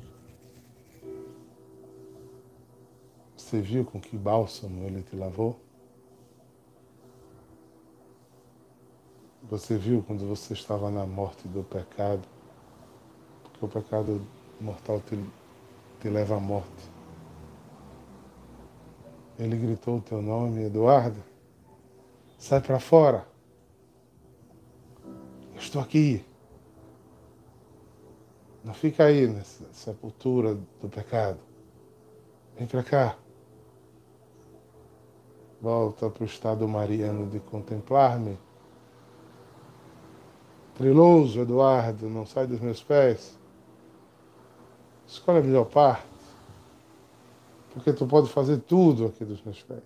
Você 3.53 3.61
viu 3.61 3.85
com 3.85 4.01
que 4.01 4.17
bálsamo 4.17 4.83
ele 4.83 5.03
te 5.03 5.15
lavou? 5.15 5.59
Você 9.43 9.77
viu 9.77 10.01
quando 10.01 10.27
você 10.27 10.53
estava 10.53 10.89
na 10.89 11.05
morte 11.05 11.47
do 11.47 11.63
pecado, 11.63 12.27
porque 13.43 13.63
o 13.63 13.67
pecado 13.67 14.25
mortal 14.59 14.99
te, 15.01 15.23
te 16.01 16.09
leva 16.09 16.37
à 16.37 16.39
morte. 16.39 16.89
Ele 19.37 19.55
gritou 19.55 19.97
o 19.97 20.01
teu 20.01 20.19
nome, 20.19 20.63
Eduardo, 20.63 21.23
sai 22.39 22.59
para 22.59 22.79
fora. 22.79 23.23
Eu 25.53 25.59
estou 25.59 25.79
aqui. 25.79 26.25
Não 28.63 28.73
fica 28.73 29.03
aí 29.03 29.27
nessa 29.27 29.71
sepultura 29.71 30.55
do 30.81 30.89
pecado. 30.89 31.37
Vem 32.57 32.65
para 32.65 32.81
cá. 32.81 33.17
Volta 35.63 36.09
para 36.09 36.23
o 36.23 36.25
estado 36.25 36.67
mariano 36.67 37.25
de 37.25 37.39
contemplar-me 37.39 38.37
Triloso, 40.75 41.39
Eduardo, 41.39 42.09
não 42.09 42.25
sai 42.25 42.47
dos 42.47 42.59
meus 42.59 42.83
pés. 42.83 43.37
Escolhe 45.07 45.39
a 45.39 45.41
melhor 45.41 45.65
parte. 45.65 46.03
Porque 47.73 47.93
tu 47.93 48.05
pode 48.07 48.29
fazer 48.29 48.57
tudo 48.57 49.05
aqui 49.05 49.23
dos 49.23 49.41
meus 49.43 49.61
pés. 49.61 49.83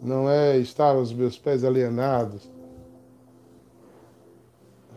Não 0.00 0.28
é 0.28 0.56
estar 0.58 0.94
aos 0.94 1.12
meus 1.12 1.38
pés 1.38 1.62
alienados. 1.64 2.50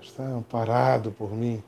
Está 0.01 0.27
amparado 0.27 1.11
por 1.11 1.31
mim. 1.31 1.63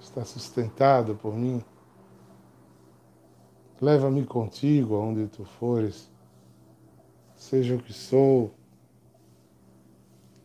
Está 0.00 0.24
sustentado 0.24 1.14
por 1.16 1.34
mim. 1.34 1.62
Leva-me 3.84 4.24
contigo 4.24 4.94
aonde 4.94 5.26
tu 5.26 5.44
fores 5.44 6.10
seja 7.36 7.74
o 7.74 7.78
que 7.78 7.92
sou. 7.92 8.50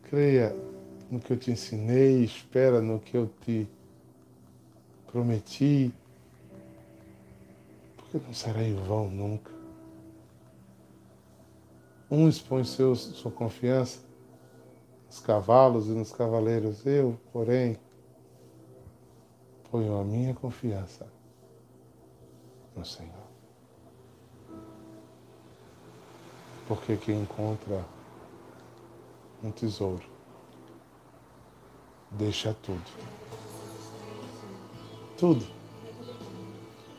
Creia 0.04 0.54
no 1.10 1.22
que 1.22 1.32
eu 1.32 1.38
te 1.38 1.50
ensinei, 1.50 2.22
espera 2.22 2.82
no 2.82 3.00
que 3.00 3.16
eu 3.16 3.30
te 3.40 3.66
prometi, 5.08 5.94
porque 7.96 8.18
não 8.18 8.34
será 8.34 8.62
em 8.62 8.76
vão 8.76 9.10
nunca. 9.10 9.54
Um 12.12 12.28
expõe 12.28 12.66
seu, 12.66 12.94
sua 12.94 13.32
confiança 13.32 14.02
nos 15.08 15.22
cavalos 15.22 15.88
e 15.88 15.92
nos 15.92 16.12
cavaleiros, 16.12 16.86
eu, 16.86 17.18
porém, 17.32 17.78
ponho 19.72 19.98
a 19.98 20.04
minha 20.04 20.34
confiança 20.34 21.08
no 22.76 22.84
Senhor. 22.84 23.19
Porque 26.70 26.96
quem 26.96 27.24
encontra 27.24 27.84
um 29.44 29.50
tesouro 29.50 30.04
deixa 32.12 32.56
tudo. 32.62 32.84
Tudo 35.18 35.46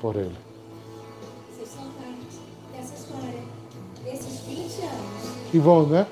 por 0.00 0.16
ele. 0.16 0.36
essa 2.76 2.94
história 2.94 3.42
desses 4.02 4.40
20 4.40 4.58
anos. 4.82 5.50
Que 5.50 5.58
bom, 5.60 5.86
né? 5.86 6.06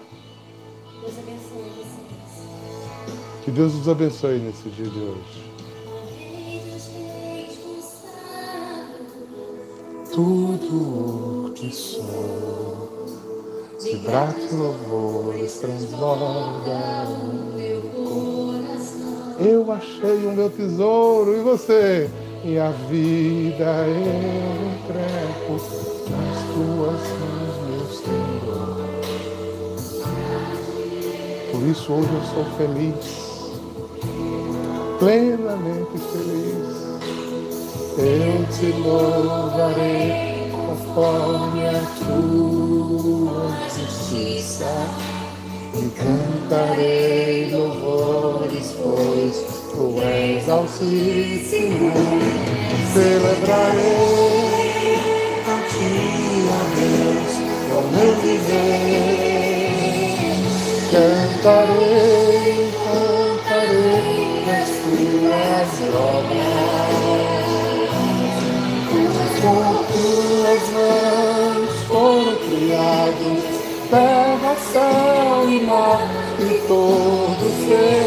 Deus 1.00 1.18
abençoe 1.18 1.70
vocês. 1.70 3.44
Que 3.44 3.50
Deus 3.50 3.74
nos 3.74 3.88
abençoe 3.88 4.38
nesse 4.38 4.68
dia 4.70 4.88
de 4.88 4.98
hoje. 5.00 5.48
Tudo 10.14 11.46
o 11.46 11.52
que 11.54 11.72
sou, 11.72 12.97
de 13.80 13.96
gratos 13.98 14.52
louvores 14.52 15.60
transborda 15.60 17.06
o 17.06 17.54
meu 17.56 17.80
coração. 17.82 19.36
Eu 19.38 19.70
achei 19.70 20.26
o 20.26 20.32
meu 20.32 20.50
tesouro 20.50 21.36
e 21.36 21.40
você? 21.40 22.10
E 22.44 22.58
a 22.58 22.70
vida 22.70 23.86
eu 23.86 24.66
entrego 24.72 25.52
nas 26.10 26.38
tuas 26.54 27.02
mãos, 27.20 27.54
meu 27.68 27.86
Senhor. 27.94 28.78
Por 31.52 31.62
isso 31.68 31.92
hoje 31.92 32.14
eu 32.14 32.22
sou 32.34 32.44
feliz, 32.56 33.04
plenamente 34.98 35.98
feliz. 36.12 36.78
Eu 37.96 38.46
te 38.52 38.72
louvarei 38.80 40.50
conforme 40.50 41.66
a 41.66 41.80
tua 41.98 42.67
justiça. 43.68 44.72
E 45.74 45.90
cantarei 45.90 47.50
louvores, 47.52 48.74
pois 48.82 49.36
tu 49.70 50.00
és 50.02 50.48
altíssimo. 50.48 51.92
Celebrarei 52.92 54.56
a 55.46 55.56
ti, 55.68 55.92
ó 56.48 56.60
Deus, 56.74 57.32
o 57.70 57.80
meu 57.92 58.12
viver. 58.22 59.28
Cantarei 60.90 62.77
terra, 73.90 74.54
céu 74.72 75.48
e 75.48 75.60
mar 75.60 76.00
e 76.40 76.66
todo 76.66 77.44
ser. 77.66 77.97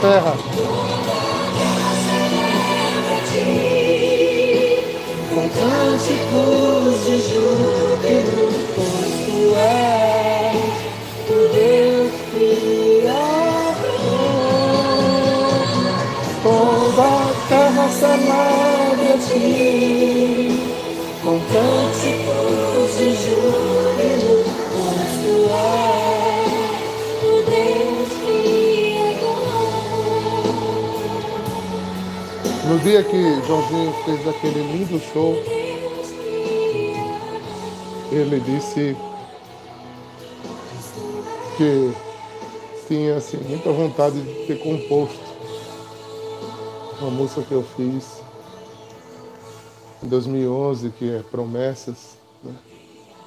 Terra 0.00 0.34
com 5.34 5.48
cânticos 5.48 7.04
de 7.04 7.16
júbilo, 7.28 8.46
pois 8.74 9.14
tu 9.26 9.38
és 9.56 10.80
o 11.28 11.32
Deus 11.54 12.12
Criador. 12.32 13.20
Toda 16.42 17.04
a 17.04 17.32
terra 17.48 17.86
celebra 17.88 19.10
a 19.14 19.18
ti, 19.18 19.99
dia 32.90 33.04
que 33.04 33.46
Joãozinho 33.46 33.92
fez 34.04 34.26
aquele 34.26 34.62
lindo 34.72 34.98
show, 35.12 35.36
ele 38.10 38.40
disse 38.40 38.96
que 41.56 41.92
tinha 42.88 43.14
assim, 43.14 43.36
muita 43.48 43.70
vontade 43.70 44.20
de 44.20 44.44
ter 44.44 44.58
composto 44.58 45.20
uma 47.00 47.12
música 47.12 47.42
que 47.42 47.52
eu 47.52 47.62
fiz 47.62 48.20
em 50.02 50.08
2011, 50.08 50.90
que 50.90 51.14
é 51.14 51.22
Promessas, 51.22 52.18
né? 52.42 52.52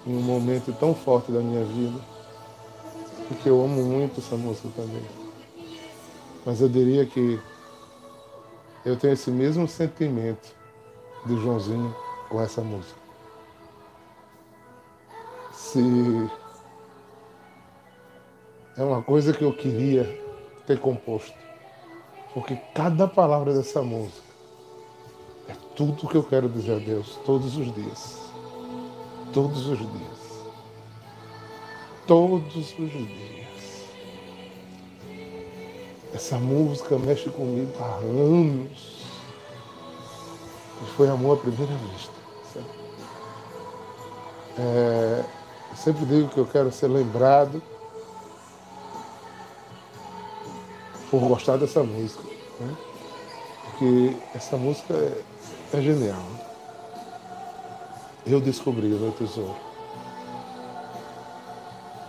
em 0.05 0.18
um 0.18 0.22
momento 0.22 0.76
tão 0.78 0.93
forte 0.93 1.32
da 1.32 1.39
minha 1.39 1.64
vida, 1.64 2.01
porque 3.30 3.47
eu 3.47 3.64
amo 3.64 3.82
muito 3.82 4.20
essa 4.20 4.36
música 4.36 4.68
também. 4.76 5.03
Mas 6.45 6.59
eu 6.59 6.68
diria 6.68 7.05
que 7.05 7.39
eu 8.86 8.97
tenho 8.97 9.13
esse 9.13 9.31
mesmo 9.31 9.67
sentimento 9.67 10.53
do 11.25 11.39
Joãozinho 11.39 11.95
com 12.29 12.41
essa 12.41 12.61
música. 12.61 12.99
Se 15.51 15.79
é 18.75 18.84
uma 18.84 19.01
coisa 19.01 19.34
que 19.34 19.43
eu 19.43 19.53
queria 19.53 20.03
ter 20.67 20.79
composto, 20.79 21.38
porque 22.34 22.55
cada 22.73 23.07
palavra 23.07 23.53
dessa 23.53 23.81
música 23.81 24.34
é 25.47 25.53
tudo 25.75 26.07
que 26.07 26.15
eu 26.15 26.23
quero 26.23 26.49
dizer 26.49 26.75
a 26.75 26.79
Deus 26.79 27.19
todos 27.25 27.55
os 27.55 27.73
dias. 27.73 28.19
Todos 29.31 29.67
os 29.67 29.79
dias. 29.79 30.43
Todos 32.05 32.55
os 32.55 32.91
dias. 32.91 33.32
Essa 36.14 36.38
música 36.38 36.97
mexe 36.97 37.30
comigo 37.30 37.72
há 37.80 37.95
anos. 37.95 39.03
E 40.82 40.86
foi 40.95 41.09
amor 41.09 41.38
à 41.38 41.41
primeira 41.41 41.74
vista. 41.74 42.14
É, 44.57 45.24
eu 45.72 45.78
sempre 45.78 46.05
digo 46.05 46.30
que 46.30 46.38
eu 46.38 46.45
quero 46.45 46.72
ser 46.72 46.88
lembrado 46.88 47.61
por 51.09 51.20
gostar 51.22 51.57
dessa 51.57 51.84
música. 51.84 52.24
Né? 52.59 52.76
Porque 53.64 54.18
essa 54.36 54.55
música 54.55 54.93
é, 54.93 55.24
é 55.74 55.82
genial. 55.82 56.24
Eu 58.26 58.39
descobri 58.39 58.93
o 58.93 58.99
meu 58.99 59.11
tesouro. 59.11 59.57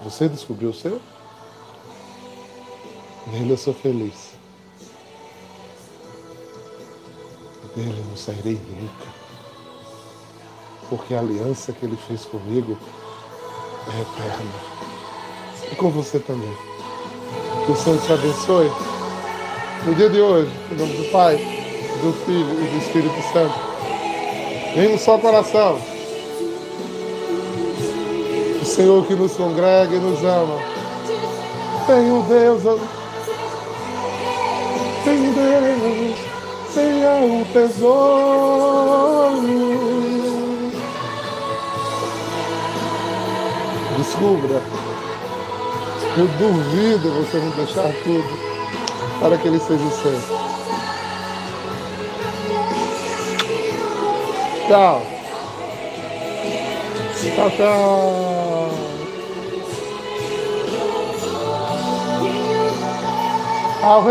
Você 0.04 0.28
descobriu 0.28 0.68
o 0.68 0.74
seu? 0.74 1.00
Nele 3.26 3.52
eu 3.52 3.56
sou 3.56 3.72
feliz. 3.72 4.34
Dele 7.74 8.04
não 8.08 8.16
sairei 8.16 8.60
nunca. 8.68 9.14
Porque 10.90 11.14
a 11.14 11.20
aliança 11.20 11.72
que 11.72 11.86
ele 11.86 11.96
fez 12.06 12.24
comigo 12.26 12.78
é 13.88 14.00
eterna. 14.00 14.52
E 15.72 15.74
com 15.74 15.90
você 15.90 16.18
também. 16.20 16.54
Que 17.64 17.72
o 17.72 17.76
Senhor 17.76 18.00
te 18.02 18.12
abençoe. 18.12 18.70
No 19.86 19.94
dia 19.94 20.10
de 20.10 20.20
hoje, 20.20 20.52
em 20.70 20.74
nome 20.76 20.92
do 20.94 21.10
Pai, 21.10 21.36
do 21.36 22.12
Filho 22.24 22.62
e 22.62 22.68
do 22.68 22.78
Espírito 22.78 23.32
Santo. 23.32 23.54
Em 24.76 24.94
um 24.94 24.98
só 24.98 25.18
coração. 25.18 25.78
O 28.60 28.64
Senhor 28.64 29.06
que 29.06 29.14
nos 29.14 29.32
congrega 29.34 29.94
e 29.94 29.98
nos 29.98 30.22
ama. 30.22 30.58
Tem 31.86 32.10
um 32.10 32.22
Deus 32.28 32.64
Em 35.06 35.32
Deus 35.32 36.16
tenha 36.74 37.10
um 37.10 37.44
tesouro. 37.52 38.24
Descubra. 43.98 44.62
Eu 46.16 46.26
duvido 46.38 47.10
você 47.10 47.36
não 47.38 47.50
deixar 47.50 47.92
tudo 48.02 48.38
para 49.20 49.36
que 49.36 49.48
ele 49.48 49.58
seja 49.58 49.84
o 49.84 49.90
seu. 49.90 50.20
Tchau. 54.68 55.02
Tchau, 57.34 57.50
tchau. 57.50 58.70
Ao. 63.82 64.02